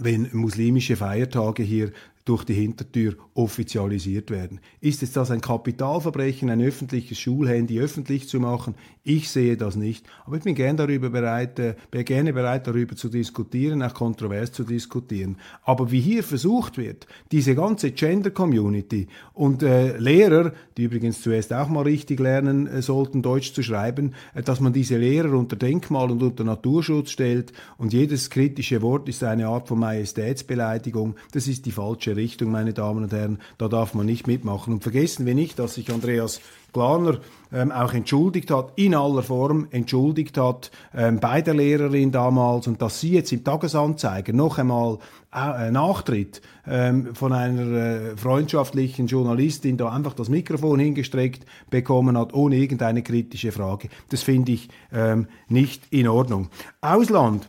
wenn 0.00 0.30
muslimische 0.32 0.96
Feiertage 0.96 1.62
hier 1.62 1.92
durch 2.24 2.44
die 2.44 2.54
Hintertür 2.54 3.16
offizialisiert 3.34 4.30
werden. 4.30 4.60
Ist 4.80 5.02
es 5.02 5.12
das 5.12 5.30
ein 5.30 5.40
Kapitalverbrechen, 5.40 6.50
ein 6.50 6.62
öffentliches 6.62 7.18
Schulhandy 7.18 7.80
öffentlich 7.80 8.28
zu 8.28 8.38
machen? 8.38 8.74
Ich 9.02 9.30
sehe 9.30 9.56
das 9.56 9.74
nicht. 9.74 10.06
Aber 10.24 10.36
ich 10.36 10.44
bin 10.44 10.54
gerne 10.54 10.86
darüber 10.86 11.10
bereit, 11.10 11.58
äh, 11.58 11.74
gerne 12.04 12.32
bereit, 12.32 12.66
darüber 12.66 12.94
zu 12.94 13.08
diskutieren, 13.08 13.82
auch 13.82 13.94
kontrovers 13.94 14.52
zu 14.52 14.62
diskutieren. 14.62 15.36
Aber 15.64 15.90
wie 15.90 16.00
hier 16.00 16.22
versucht 16.22 16.78
wird, 16.78 17.06
diese 17.32 17.54
ganze 17.54 17.90
Gender-Community 17.90 19.08
und 19.34 19.62
äh, 19.62 19.96
Lehrer, 19.98 20.52
die 20.76 20.84
übrigens 20.84 21.20
zuerst 21.22 21.52
auch 21.52 21.68
mal 21.68 21.82
richtig 21.82 22.20
lernen 22.20 22.66
äh, 22.68 22.82
sollten, 22.82 23.22
Deutsch 23.22 23.52
zu 23.52 23.62
schreiben, 23.62 24.14
äh, 24.34 24.42
dass 24.42 24.60
man 24.60 24.72
diese 24.72 24.96
Lehrer 24.96 25.32
unter 25.32 25.56
Denkmal 25.56 26.10
und 26.10 26.22
unter 26.22 26.44
Naturschutz 26.44 27.10
stellt 27.10 27.52
und 27.78 27.92
jedes 27.92 28.30
kritische 28.30 28.82
Wort 28.82 29.08
ist 29.08 29.24
eine 29.24 29.48
Art 29.48 29.66
von 29.68 29.80
Majestätsbeleidigung, 29.80 31.16
das 31.32 31.48
ist 31.48 31.66
die 31.66 31.72
falsche 31.72 32.11
falsche 32.12 32.16
Richtung, 32.16 32.50
meine 32.50 32.72
Damen 32.72 33.04
und 33.04 33.12
Herren. 33.12 33.38
Da 33.58 33.68
darf 33.68 33.94
man 33.94 34.06
nicht 34.06 34.26
mitmachen. 34.26 34.74
Und 34.74 34.82
vergessen 34.82 35.26
wir 35.26 35.34
nicht, 35.34 35.58
dass 35.58 35.74
sich 35.74 35.90
Andreas 35.92 36.40
Glaner 36.72 37.18
ähm, 37.52 37.70
auch 37.70 37.92
entschuldigt 37.92 38.50
hat, 38.50 38.72
in 38.76 38.94
aller 38.94 39.22
Form 39.22 39.66
entschuldigt 39.70 40.38
hat 40.38 40.70
ähm, 40.94 41.20
bei 41.20 41.42
der 41.42 41.54
Lehrerin 41.54 42.12
damals 42.12 42.66
und 42.66 42.80
dass 42.80 42.98
sie 42.98 43.12
jetzt 43.12 43.30
im 43.32 43.44
Tagesanzeiger 43.44 44.32
noch 44.32 44.58
einmal 44.58 44.98
äh, 45.34 45.70
Nachtritt 45.70 46.40
ähm, 46.66 47.14
von 47.14 47.34
einer 47.34 47.62
äh, 47.62 48.16
freundschaftlichen 48.16 49.06
Journalistin 49.06 49.76
da 49.76 49.90
einfach 49.90 50.14
das 50.14 50.30
Mikrofon 50.30 50.80
hingestreckt 50.80 51.44
bekommen 51.68 52.16
hat, 52.16 52.32
ohne 52.32 52.56
irgendeine 52.56 53.02
kritische 53.02 53.52
Frage. 53.52 53.88
Das 54.08 54.22
finde 54.22 54.52
ich 54.52 54.70
ähm, 54.92 55.26
nicht 55.48 55.82
in 55.90 56.08
Ordnung. 56.08 56.48
Ausland, 56.80 57.48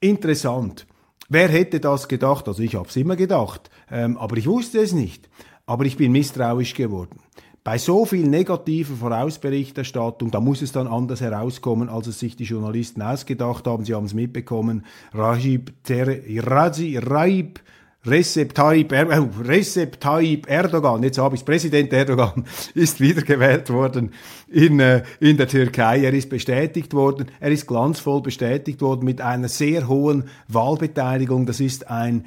interessant. 0.00 0.86
Wer 1.32 1.48
hätte 1.48 1.78
das 1.78 2.08
gedacht? 2.08 2.48
Also 2.48 2.60
ich 2.60 2.74
habe 2.74 2.88
es 2.88 2.96
immer 2.96 3.14
gedacht, 3.14 3.70
ähm, 3.88 4.18
aber 4.18 4.36
ich 4.36 4.48
wusste 4.48 4.80
es 4.80 4.92
nicht. 4.92 5.30
Aber 5.64 5.84
ich 5.84 5.96
bin 5.96 6.10
misstrauisch 6.10 6.74
geworden. 6.74 7.20
Bei 7.62 7.78
so 7.78 8.04
viel 8.04 8.26
negativer 8.26 8.96
Vorausberichterstattung, 8.96 10.32
da 10.32 10.40
muss 10.40 10.60
es 10.60 10.72
dann 10.72 10.88
anders 10.88 11.20
herauskommen, 11.20 11.88
als 11.88 12.08
es 12.08 12.18
sich 12.18 12.34
die 12.34 12.44
Journalisten 12.44 13.00
ausgedacht 13.00 13.68
haben. 13.68 13.84
Sie 13.84 13.94
haben 13.94 14.06
es 14.06 14.14
mitbekommen. 14.14 14.84
Rajib, 15.12 15.72
Ter 15.84 16.08
Raji, 16.08 16.98
Raib, 16.98 17.60
Recep 18.06 18.54
Tayyip, 18.54 18.92
er 18.92 19.10
äh, 19.10 19.28
Recep 19.44 20.00
Tayyip 20.00 20.48
Erdogan, 20.48 21.02
jetzt 21.02 21.18
habe 21.18 21.36
ich 21.36 21.44
Präsident 21.44 21.92
Erdogan, 21.92 22.46
ist 22.74 22.98
wiedergewählt 22.98 23.68
worden 23.68 24.12
in, 24.48 24.80
äh, 24.80 25.02
in 25.20 25.36
der 25.36 25.48
Türkei. 25.48 26.02
Er 26.04 26.14
ist 26.14 26.30
bestätigt 26.30 26.94
worden, 26.94 27.26
er 27.40 27.50
ist 27.50 27.66
glanzvoll 27.66 28.22
bestätigt 28.22 28.80
worden 28.80 29.04
mit 29.04 29.20
einer 29.20 29.48
sehr 29.48 29.86
hohen 29.86 30.24
Wahlbeteiligung. 30.48 31.44
Das 31.44 31.60
ist 31.60 31.90
ein, 31.90 32.24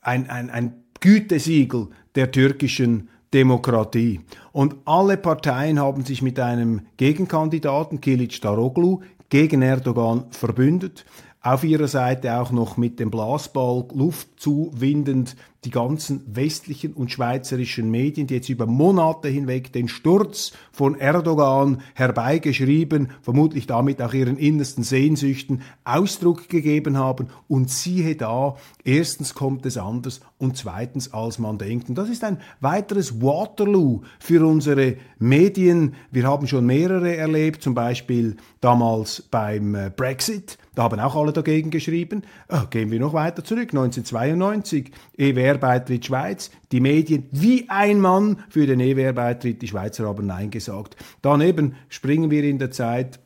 ein, 0.00 0.30
ein, 0.30 0.48
ein 0.48 0.84
Gütesiegel 1.00 1.88
der 2.14 2.30
türkischen 2.30 3.10
Demokratie. 3.34 4.20
Und 4.52 4.76
alle 4.86 5.18
Parteien 5.18 5.78
haben 5.78 6.06
sich 6.06 6.22
mit 6.22 6.40
einem 6.40 6.86
Gegenkandidaten, 6.96 8.00
Kilic 8.00 8.40
Daroglu, 8.40 9.00
gegen 9.28 9.60
Erdogan 9.60 10.24
verbündet 10.30 11.04
auf 11.46 11.62
ihrer 11.62 11.86
Seite 11.86 12.40
auch 12.40 12.50
noch 12.50 12.76
mit 12.76 12.98
dem 12.98 13.12
Blasball 13.12 13.86
Luft 13.94 14.28
zuwindend 14.36 15.36
die 15.64 15.70
ganzen 15.70 16.22
westlichen 16.26 16.92
und 16.92 17.10
schweizerischen 17.10 17.90
Medien, 17.90 18.26
die 18.26 18.34
jetzt 18.34 18.48
über 18.48 18.66
Monate 18.66 19.28
hinweg 19.28 19.72
den 19.72 19.88
Sturz 19.88 20.52
von 20.72 20.98
Erdogan 20.98 21.82
herbeigeschrieben, 21.94 23.10
vermutlich 23.22 23.66
damit 23.66 24.02
auch 24.02 24.12
ihren 24.12 24.38
innersten 24.38 24.82
Sehnsüchten 24.82 25.62
Ausdruck 25.84 26.48
gegeben 26.48 26.98
haben. 26.98 27.28
Und 27.48 27.70
siehe 27.70 28.16
da, 28.16 28.56
erstens 28.84 29.34
kommt 29.34 29.66
es 29.66 29.76
anders 29.76 30.20
und 30.38 30.56
zweitens 30.56 31.12
als 31.12 31.38
man 31.38 31.58
denkt. 31.58 31.88
Und 31.88 31.96
das 31.96 32.08
ist 32.08 32.24
ein 32.24 32.38
weiteres 32.60 33.20
Waterloo 33.20 34.02
für 34.18 34.46
unsere 34.46 34.96
Medien. 35.18 35.94
Wir 36.10 36.24
haben 36.24 36.46
schon 36.46 36.66
mehrere 36.66 37.16
erlebt, 37.16 37.62
zum 37.62 37.74
Beispiel 37.74 38.36
damals 38.60 39.22
beim 39.22 39.74
äh, 39.74 39.90
Brexit. 39.94 40.58
Da 40.76 40.82
haben 40.82 41.00
auch 41.00 41.16
alle 41.16 41.32
dagegen 41.32 41.70
geschrieben. 41.70 42.22
Oh, 42.50 42.66
gehen 42.68 42.90
wir 42.90 43.00
noch 43.00 43.14
weiter 43.14 43.42
zurück, 43.42 43.70
1992, 43.70 44.90
EWR-Beitritt 45.16 46.04
Schweiz, 46.04 46.50
die 46.70 46.80
Medien 46.80 47.26
wie 47.32 47.64
ein 47.70 47.98
Mann 47.98 48.44
für 48.50 48.66
den 48.66 48.80
EWR-Beitritt, 48.80 49.62
die 49.62 49.68
Schweizer 49.68 50.06
haben 50.06 50.26
Nein 50.26 50.50
gesagt. 50.50 50.96
Daneben 51.22 51.76
springen 51.88 52.30
wir 52.30 52.44
in 52.44 52.58
der 52.58 52.70
Zeit, 52.70 53.18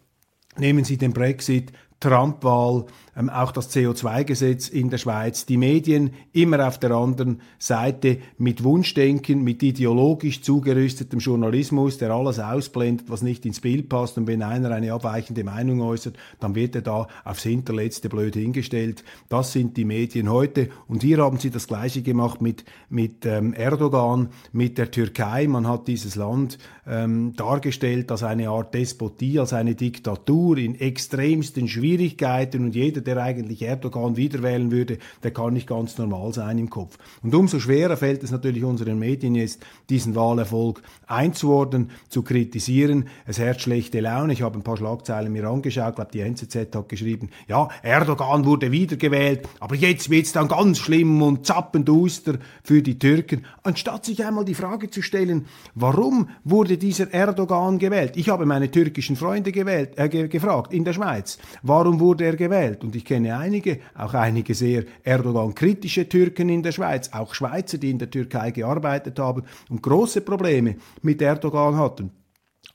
nehmen 0.58 0.84
Sie 0.84 0.96
den 0.96 1.12
Brexit, 1.12 1.72
Trump-Wahl, 1.98 2.86
ähm, 3.20 3.28
auch 3.28 3.52
das 3.52 3.74
CO2-Gesetz 3.74 4.68
in 4.68 4.90
der 4.90 4.98
Schweiz, 4.98 5.44
die 5.46 5.56
Medien 5.56 6.10
immer 6.32 6.66
auf 6.66 6.78
der 6.78 6.92
anderen 6.92 7.40
Seite 7.58 8.18
mit 8.38 8.64
Wunschdenken, 8.64 9.44
mit 9.44 9.62
ideologisch 9.62 10.42
zugerüstetem 10.42 11.18
Journalismus, 11.20 11.98
der 11.98 12.10
alles 12.10 12.38
ausblendet, 12.38 13.10
was 13.10 13.22
nicht 13.22 13.44
ins 13.44 13.60
Bild 13.60 13.88
passt. 13.88 14.16
Und 14.16 14.26
wenn 14.26 14.42
einer 14.42 14.70
eine 14.70 14.92
abweichende 14.92 15.44
Meinung 15.44 15.82
äußert, 15.82 16.16
dann 16.38 16.54
wird 16.54 16.74
er 16.74 16.82
da 16.82 17.08
aufs 17.24 17.42
Hinterletzte 17.42 18.08
blöd 18.08 18.34
hingestellt. 18.34 19.04
Das 19.28 19.52
sind 19.52 19.76
die 19.76 19.84
Medien 19.84 20.30
heute. 20.30 20.68
Und 20.88 21.02
hier 21.02 21.18
haben 21.18 21.38
sie 21.38 21.50
das 21.50 21.66
Gleiche 21.66 22.02
gemacht 22.02 22.40
mit, 22.40 22.64
mit 22.88 23.26
ähm, 23.26 23.52
Erdogan, 23.52 24.28
mit 24.52 24.78
der 24.78 24.90
Türkei. 24.90 25.46
Man 25.46 25.68
hat 25.68 25.88
dieses 25.88 26.16
Land 26.16 26.58
ähm, 26.86 27.34
dargestellt 27.36 28.10
als 28.10 28.22
eine 28.22 28.48
Art 28.48 28.74
Despotie, 28.74 29.38
als 29.38 29.52
eine 29.52 29.74
Diktatur 29.74 30.56
in 30.58 30.74
extremsten 30.74 31.68
Schwierigkeiten 31.68 32.64
und 32.64 32.74
jeder, 32.74 33.00
der 33.14 33.22
eigentlich 33.22 33.62
Erdogan 33.62 34.16
wieder 34.16 34.42
wählen 34.42 34.70
würde, 34.70 34.98
der 35.22 35.32
kann 35.32 35.52
nicht 35.52 35.66
ganz 35.66 35.98
normal 35.98 36.32
sein 36.32 36.58
im 36.58 36.70
Kopf. 36.70 36.96
Und 37.22 37.34
umso 37.34 37.58
schwerer 37.58 37.96
fällt 37.96 38.22
es 38.22 38.30
natürlich 38.30 38.64
unseren 38.64 38.98
Medien 38.98 39.34
jetzt, 39.34 39.60
diesen 39.88 40.14
Wahlerfolg 40.14 40.82
einzuordnen, 41.06 41.90
zu 42.08 42.22
kritisieren. 42.22 43.08
Es 43.26 43.38
herrscht 43.38 43.62
schlechte 43.62 44.00
Laune. 44.00 44.32
Ich 44.32 44.42
habe 44.42 44.58
ein 44.58 44.62
paar 44.62 44.76
Schlagzeilen 44.76 45.32
mir 45.32 45.48
angeschaut, 45.48 45.90
ich 45.90 45.94
glaube, 45.96 46.10
die 46.12 46.20
NZZ 46.20 46.74
hat 46.74 46.88
geschrieben, 46.88 47.30
ja, 47.48 47.68
Erdogan 47.82 48.44
wurde 48.44 48.70
wiedergewählt, 48.70 49.48
aber 49.58 49.74
jetzt 49.74 50.10
wird 50.10 50.26
es 50.26 50.32
dann 50.32 50.48
ganz 50.48 50.78
schlimm 50.78 51.20
und 51.22 51.46
zappenduster 51.46 52.38
für 52.62 52.82
die 52.82 52.98
Türken, 52.98 53.44
anstatt 53.62 54.04
sich 54.04 54.24
einmal 54.24 54.44
die 54.44 54.54
Frage 54.54 54.90
zu 54.90 55.02
stellen, 55.02 55.46
warum 55.74 56.28
wurde 56.44 56.78
dieser 56.78 57.12
Erdogan 57.12 57.78
gewählt? 57.78 58.12
Ich 58.16 58.28
habe 58.28 58.46
meine 58.46 58.70
türkischen 58.70 59.16
Freunde 59.16 59.52
gewählt, 59.52 59.98
äh, 59.98 60.08
ge 60.08 60.28
gefragt 60.28 60.72
in 60.72 60.84
der 60.84 60.92
Schweiz, 60.92 61.38
warum 61.62 62.00
wurde 62.00 62.24
er 62.24 62.36
gewählt? 62.36 62.84
Und 62.84 62.89
ich 62.94 63.04
kenne 63.04 63.36
einige, 63.36 63.80
auch 63.94 64.14
einige 64.14 64.54
sehr 64.54 64.84
Erdogan-kritische 65.02 66.08
Türken 66.08 66.48
in 66.48 66.62
der 66.62 66.72
Schweiz, 66.72 67.10
auch 67.12 67.34
Schweizer, 67.34 67.78
die 67.78 67.90
in 67.90 67.98
der 67.98 68.10
Türkei 68.10 68.50
gearbeitet 68.50 69.18
haben 69.18 69.44
und 69.68 69.82
große 69.82 70.20
Probleme 70.20 70.76
mit 71.02 71.20
Erdogan 71.22 71.76
hatten. 71.76 72.10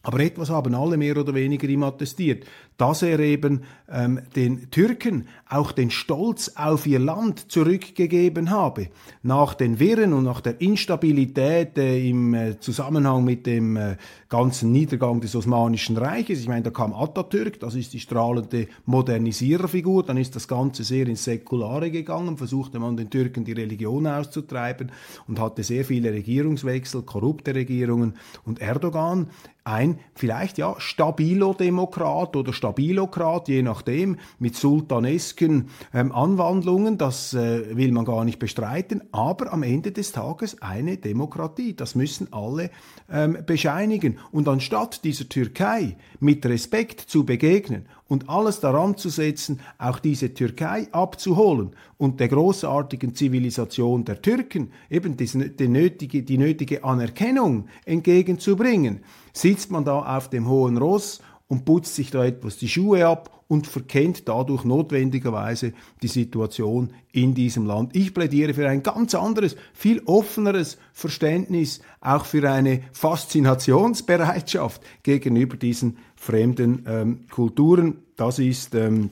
Aber 0.04 0.20
etwas 0.20 0.50
haben 0.52 0.76
alle 0.76 0.98
mehr 0.98 1.18
oder 1.18 1.34
weniger 1.34 1.68
ihm 1.68 1.84
attestiert 1.84 2.46
dass 2.78 3.02
er 3.02 3.20
eben 3.20 3.62
ähm, 3.90 4.20
den 4.36 4.70
Türken 4.72 5.28
auch 5.48 5.72
den 5.72 5.92
Stolz 5.92 6.52
auf 6.56 6.86
ihr 6.88 7.00
Land 7.00 7.52
zurückgegeben 7.52 8.50
habe. 8.50 8.88
Nach 9.24 9.54
den 9.54 9.80
Wirren 9.80 10.14
und 10.14 10.24
nach 10.24 10.42
der 10.42 10.60
Instabilität 10.60 11.78
äh, 11.78 12.10
im 12.10 12.34
äh, 12.34 12.60
Zusammenhang 12.60 13.24
mit 13.24 13.46
dem 13.46 13.78
äh, 13.78 13.96
ganzen 14.28 14.72
Niedergang 14.72 15.22
des 15.22 15.36
Osmanischen 15.36 15.98
Reiches, 15.98 16.40
ich 16.40 16.48
meine, 16.48 16.64
da 16.64 16.72
kam 16.72 16.94
Atatürk, 16.94 17.60
das 17.60 17.76
ist 17.76 17.94
die 17.94 18.00
strahlende 18.00 18.68
Modernisiererfigur, 18.86 20.04
dann 20.04 20.18
ist 20.18 20.36
das 20.36 20.48
Ganze 20.48 20.84
sehr 20.84 21.08
ins 21.08 21.24
Säkulare 21.24 21.92
gegangen, 21.92 22.38
versuchte 22.38 22.80
man 22.80 22.98
den 22.98 23.10
Türken 23.10 23.46
die 23.46 23.54
Religion 23.54 24.08
auszutreiben 24.08 24.92
und 25.28 25.40
hatte 25.40 25.64
sehr 25.64 25.86
viele 25.86 26.12
Regierungswechsel, 26.12 27.04
korrupte 27.04 27.54
Regierungen. 27.56 28.16
Und 28.46 28.62
Erdogan 28.62 29.28
ein 29.66 30.00
vielleicht 30.14 30.60
ja 30.60 30.76
Stabilo-Demokrat 30.78 32.36
oder 32.36 32.54
Stabilokrat, 32.66 33.48
je 33.48 33.62
nachdem, 33.62 34.18
mit 34.40 34.56
sultanesken 34.56 35.70
ähm, 35.94 36.12
Anwandlungen, 36.12 36.98
das 36.98 37.36
äh, 37.36 37.78
will 37.78 37.92
man 37.92 38.06
gar 38.06 38.26
nicht 38.26 38.40
bestreiten, 38.40 39.04
aber 39.12 39.54
am 39.54 39.62
Ende 39.62 39.92
des 39.92 40.12
Tages 40.12 40.64
eine 40.64 40.98
Demokratie. 40.98 41.76
Das 41.76 41.94
müssen 41.94 42.34
alle 42.34 42.72
ähm, 43.08 43.38
bescheinigen. 43.46 44.18
Und 44.32 44.48
anstatt 44.48 45.04
dieser 45.04 45.30
Türkei 45.30 45.96
mit 46.20 46.44
Respekt 46.48 47.02
zu 47.02 47.24
begegnen 47.24 47.86
und 48.08 48.30
alles 48.30 48.62
daran 48.62 48.98
zu 48.98 49.10
setzen, 49.10 49.60
auch 49.78 50.00
diese 50.00 50.34
Türkei 50.34 50.88
abzuholen 50.92 51.76
und 51.98 52.20
der 52.20 52.30
großartigen 52.30 53.14
Zivilisation 53.14 54.06
der 54.06 54.24
Türken 54.24 54.72
eben 54.90 55.18
die, 55.18 55.68
nötige, 55.68 56.24
die 56.24 56.38
nötige 56.40 56.84
Anerkennung 56.84 57.68
entgegenzubringen, 57.86 59.04
sitzt 59.34 59.70
man 59.70 59.86
da 59.86 60.18
auf 60.18 60.32
dem 60.32 60.48
hohen 60.48 60.78
Ross 60.78 61.22
und 61.48 61.66
putzt 61.66 61.96
sich 61.96 62.12
da 62.12 62.26
etwas 62.26 62.58
die 62.58 62.68
Schuhe 62.68 63.06
ab 63.06 63.44
und 63.48 63.68
verkennt 63.68 64.28
dadurch 64.28 64.64
notwendigerweise 64.64 65.74
die 66.02 66.08
Situation 66.08 66.92
in 67.12 67.36
diesem 67.36 67.66
Land. 67.66 67.96
Ich 67.96 68.14
plädiere 68.14 68.54
für 68.56 68.68
ein 68.68 68.82
ganz 68.82 69.14
anderes, 69.14 69.56
viel 69.74 70.02
offeneres 70.06 70.78
Verständnis, 70.94 71.82
auch 72.02 72.26
für 72.26 72.50
eine 72.50 72.82
Faszinationsbereitschaft 72.92 74.82
gegenüber 75.04 75.58
diesen 75.58 75.98
fremden 76.16 76.86
ähm, 76.88 77.20
Kulturen. 77.30 77.98
Das 78.16 78.40
ist, 78.40 78.74
ähm, 78.74 79.12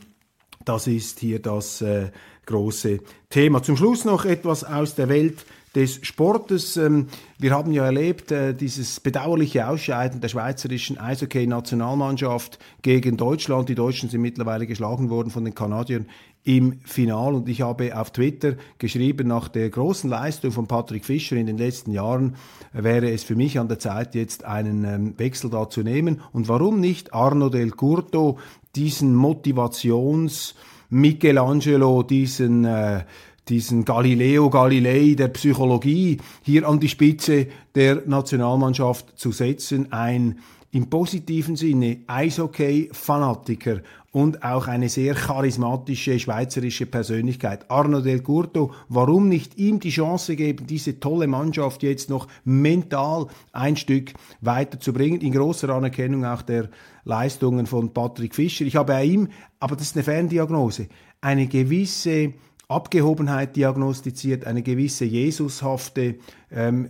das 0.66 0.88
ist 0.88 1.20
hier 1.20 1.40
das 1.40 1.82
äh, 1.82 2.10
große 2.48 3.00
Thema. 3.30 3.62
Zum 3.62 3.78
Schluss 3.78 4.04
noch 4.04 4.26
etwas 4.26 4.64
aus 4.64 4.96
der 4.96 5.10
Welt 5.10 5.46
des 5.76 6.06
Sportes. 6.06 6.78
Ähm, 6.78 7.08
wir 7.40 7.52
haben 7.52 7.72
ja 7.72 7.86
erlebt, 7.86 8.32
äh, 8.32 8.54
dieses 8.54 9.00
bedauerliche 9.00 9.68
Ausscheiden 9.68 10.22
der 10.22 10.30
schweizerischen 10.30 10.98
Eishockey-Nationalmannschaft 10.98 12.60
gegen 12.82 13.18
Deutschland. 13.18 13.70
Die 13.70 13.76
Deutschen 13.76 14.10
sind 14.10 14.22
mittlerweile 14.22 14.68
geschlagen 14.68 15.10
worden 15.10 15.30
von 15.30 15.44
den 15.44 15.56
Kanadiern 15.56 16.06
im 16.44 16.80
Final 16.84 17.36
und 17.36 17.48
ich 17.48 17.62
habe 17.62 17.98
auf 17.98 18.12
Twitter 18.12 18.56
geschrieben, 18.78 19.30
nach 19.30 19.48
der 19.48 19.70
großen 19.70 20.10
Leistung 20.10 20.52
von 20.52 20.68
Patrick 20.68 21.06
Fischer 21.06 21.38
in 21.38 21.48
den 21.48 21.58
letzten 21.58 21.92
Jahren 21.92 22.36
wäre 22.74 23.10
es 23.10 23.24
für 23.24 23.36
mich 23.36 23.60
an 23.60 23.70
der 23.70 23.80
Zeit, 23.80 24.14
jetzt 24.14 24.44
einen 24.44 24.84
ähm, 24.84 25.14
Wechsel 25.18 25.50
da 25.50 25.70
zu 25.70 25.84
nehmen. 25.84 26.22
Und 26.34 26.50
warum 26.50 26.82
nicht 26.82 27.14
Arno 27.14 27.50
del 27.50 27.72
Curto, 27.72 28.40
diesen 28.76 29.16
Motivations- 29.16 30.54
Michelangelo, 30.94 32.04
diesen 32.04 32.66
äh, 32.66 33.04
diesen 33.50 33.86
Galileo 33.86 34.50
Galilei 34.50 35.16
der 35.18 35.28
Psychologie 35.30 36.18
hier 36.42 36.68
an 36.68 36.80
die 36.80 36.90
Spitze 36.90 37.48
der 37.76 38.04
Nationalmannschaft 38.06 39.18
zu 39.18 39.32
setzen, 39.32 39.92
ein 39.92 40.40
im 40.72 40.90
positiven 40.90 41.56
Sinne 41.56 42.00
Eishockey-Fanatiker 42.08 43.82
und 44.12 44.44
auch 44.44 44.68
eine 44.68 44.90
sehr 44.90 45.14
charismatische 45.14 46.20
schweizerische 46.20 46.88
Persönlichkeit. 46.88 47.70
Arno 47.70 48.02
Del 48.02 48.22
Curto, 48.22 48.72
warum 48.90 49.30
nicht 49.30 49.58
ihm 49.58 49.80
die 49.80 49.92
Chance 49.92 50.36
geben, 50.36 50.66
diese 50.66 51.00
tolle 51.00 51.28
Mannschaft 51.28 51.84
jetzt 51.84 52.10
noch 52.10 52.28
mental 52.44 53.28
ein 53.52 53.76
Stück 53.76 54.14
weiterzubringen, 54.42 55.22
in 55.22 55.34
großer 55.34 55.70
Anerkennung 55.70 56.26
auch 56.26 56.42
der 56.42 56.70
Leistungen 57.06 57.68
von 57.68 57.94
Patrick 57.94 58.34
Fischer. 58.34 58.66
Ich 58.66 58.76
habe 58.76 58.94
bei 58.94 59.04
ihm, 59.04 59.30
aber 59.60 59.76
das 59.76 59.88
ist 59.88 59.96
eine 59.96 60.04
Ferndiagnose, 60.04 60.88
eine 61.22 61.48
gewisse 61.48 62.34
Abgehobenheit 62.68 63.56
diagnostiziert, 63.56 64.46
eine 64.46 64.64
gewisse 64.64 65.06
Jesushafte 65.06 66.16
ähm, 66.52 66.90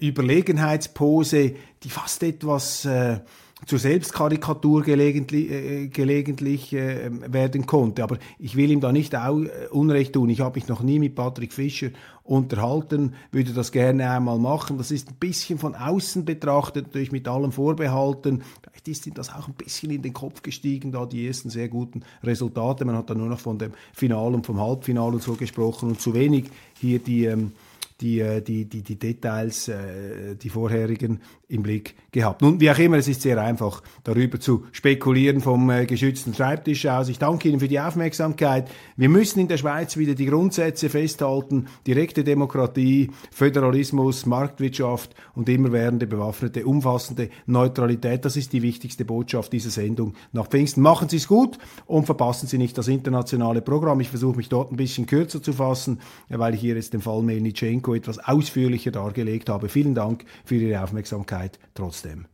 Überlegenheitspose, 0.00 1.54
die 1.82 1.88
fast 1.90 2.22
etwas 2.22 2.84
äh, 2.84 3.18
zur 3.66 3.78
Selbstkarikatur 3.78 4.82
gelegentlich, 4.82 5.50
äh, 5.50 5.88
gelegentlich 5.88 6.72
äh, 6.72 7.10
werden 7.10 7.66
konnte. 7.66 8.04
Aber 8.04 8.18
ich 8.38 8.56
will 8.56 8.70
ihm 8.70 8.80
da 8.80 8.92
nicht 8.92 9.16
auch 9.16 9.40
äh, 9.40 9.68
Unrecht 9.70 10.12
tun. 10.12 10.28
Ich 10.30 10.40
habe 10.40 10.58
mich 10.58 10.68
noch 10.68 10.82
nie 10.82 10.98
mit 10.98 11.14
Patrick 11.14 11.52
Fischer 11.52 11.90
unterhalten, 12.28 13.14
würde 13.32 13.52
das 13.52 13.72
gerne 13.72 14.10
einmal 14.10 14.38
machen. 14.38 14.76
Das 14.76 14.90
ist 14.90 15.08
ein 15.08 15.14
bisschen 15.18 15.58
von 15.58 15.74
außen 15.74 16.26
betrachtet, 16.26 16.86
natürlich 16.86 17.10
mit 17.10 17.26
allem 17.26 17.52
Vorbehalten. 17.52 18.42
Vielleicht 18.62 18.88
ist 18.88 19.06
ihm 19.06 19.14
das 19.14 19.32
auch 19.32 19.48
ein 19.48 19.54
bisschen 19.54 19.90
in 19.90 20.02
den 20.02 20.12
Kopf 20.12 20.42
gestiegen, 20.42 20.92
da 20.92 21.06
die 21.06 21.26
ersten 21.26 21.48
sehr 21.48 21.68
guten 21.68 22.02
Resultate. 22.22 22.84
Man 22.84 22.96
hat 22.96 23.08
dann 23.08 23.18
nur 23.18 23.28
noch 23.28 23.40
von 23.40 23.58
dem 23.58 23.72
Final 23.94 24.34
und 24.34 24.44
vom 24.44 24.60
Halbfinale 24.60 25.14
und 25.14 25.22
so 25.22 25.34
gesprochen 25.34 25.88
und 25.88 26.00
zu 26.00 26.12
wenig 26.12 26.50
hier 26.78 26.98
die 26.98 27.24
ähm, 27.24 27.52
die, 28.00 28.20
äh, 28.20 28.40
die, 28.40 28.64
die, 28.64 28.82
die 28.82 28.96
Details, 28.96 29.68
äh, 29.68 30.36
die 30.36 30.50
vorherigen 30.50 31.20
im 31.48 31.62
Blick 31.62 31.94
gehabt. 32.12 32.42
Nun, 32.42 32.60
wie 32.60 32.70
auch 32.70 32.78
immer, 32.78 32.98
es 32.98 33.08
ist 33.08 33.22
sehr 33.22 33.40
einfach, 33.42 33.82
darüber 34.04 34.38
zu 34.38 34.66
spekulieren 34.70 35.40
vom 35.40 35.70
äh, 35.70 35.86
geschützten 35.86 36.34
Schreibtisch 36.34 36.84
aus. 36.86 37.08
Ich 37.08 37.18
danke 37.18 37.48
Ihnen 37.48 37.60
für 37.60 37.68
die 37.68 37.80
Aufmerksamkeit. 37.80 38.70
Wir 38.96 39.08
müssen 39.08 39.40
in 39.40 39.48
der 39.48 39.56
Schweiz 39.56 39.96
wieder 39.96 40.14
die 40.14 40.26
Grundsätze 40.26 40.90
festhalten, 40.90 41.66
direkte 41.86 42.22
Demokratie, 42.22 43.10
Föderalismus, 43.30 44.26
Marktwirtschaft 44.26 45.14
und 45.34 45.48
immerwährende 45.48 46.06
bewaffnete, 46.06 46.66
umfassende 46.66 47.30
Neutralität. 47.46 48.26
Das 48.26 48.36
ist 48.36 48.52
die 48.52 48.60
wichtigste 48.60 49.06
Botschaft 49.06 49.52
dieser 49.54 49.70
Sendung 49.70 50.14
nach 50.32 50.48
Pfingsten. 50.48 50.82
Machen 50.82 51.08
Sie 51.08 51.16
es 51.16 51.28
gut 51.28 51.58
und 51.86 52.04
verpassen 52.04 52.46
Sie 52.46 52.58
nicht 52.58 52.76
das 52.76 52.88
internationale 52.88 53.62
Programm. 53.62 54.00
Ich 54.00 54.10
versuche 54.10 54.36
mich 54.36 54.50
dort 54.50 54.70
ein 54.70 54.76
bisschen 54.76 55.06
kürzer 55.06 55.42
zu 55.42 55.54
fassen, 55.54 56.00
weil 56.28 56.54
ich 56.54 56.60
hier 56.60 56.74
jetzt 56.74 56.92
den 56.92 57.00
Fall 57.00 57.22
Melnitschenko 57.22 57.94
etwas 57.94 58.18
ausführlicher 58.18 58.90
dargelegt 58.90 59.48
habe. 59.48 59.70
Vielen 59.70 59.94
Dank 59.94 60.26
für 60.44 60.56
Ihre 60.56 60.82
Aufmerksamkeit. 60.82 61.37
Möglichkeit 61.38 61.58
trotzdem. 61.74 62.26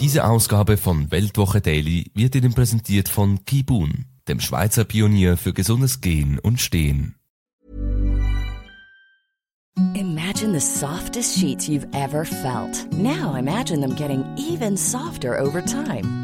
Diese 0.00 0.26
Ausgabe 0.26 0.76
von 0.76 1.10
Weltwoche 1.10 1.60
Daily 1.60 2.10
wird 2.14 2.34
Ihnen 2.34 2.52
präsentiert 2.52 3.08
von 3.08 3.44
Kibun, 3.44 4.06
dem 4.28 4.40
Schweizer 4.40 4.84
Pionier 4.84 5.36
für 5.36 5.52
gesundes 5.52 6.00
Gehen 6.00 6.38
und 6.38 6.60
Stehen. 6.60 7.14
Imagine 9.94 10.52
the 10.52 10.60
softest 10.60 11.38
sheets 11.38 11.68
you've 11.68 11.88
ever 11.94 12.24
felt. 12.24 12.86
Now 12.92 13.34
imagine 13.36 13.80
them 13.80 13.96
getting 13.96 14.24
even 14.36 14.76
softer 14.76 15.40
over 15.40 15.64
time. 15.64 16.23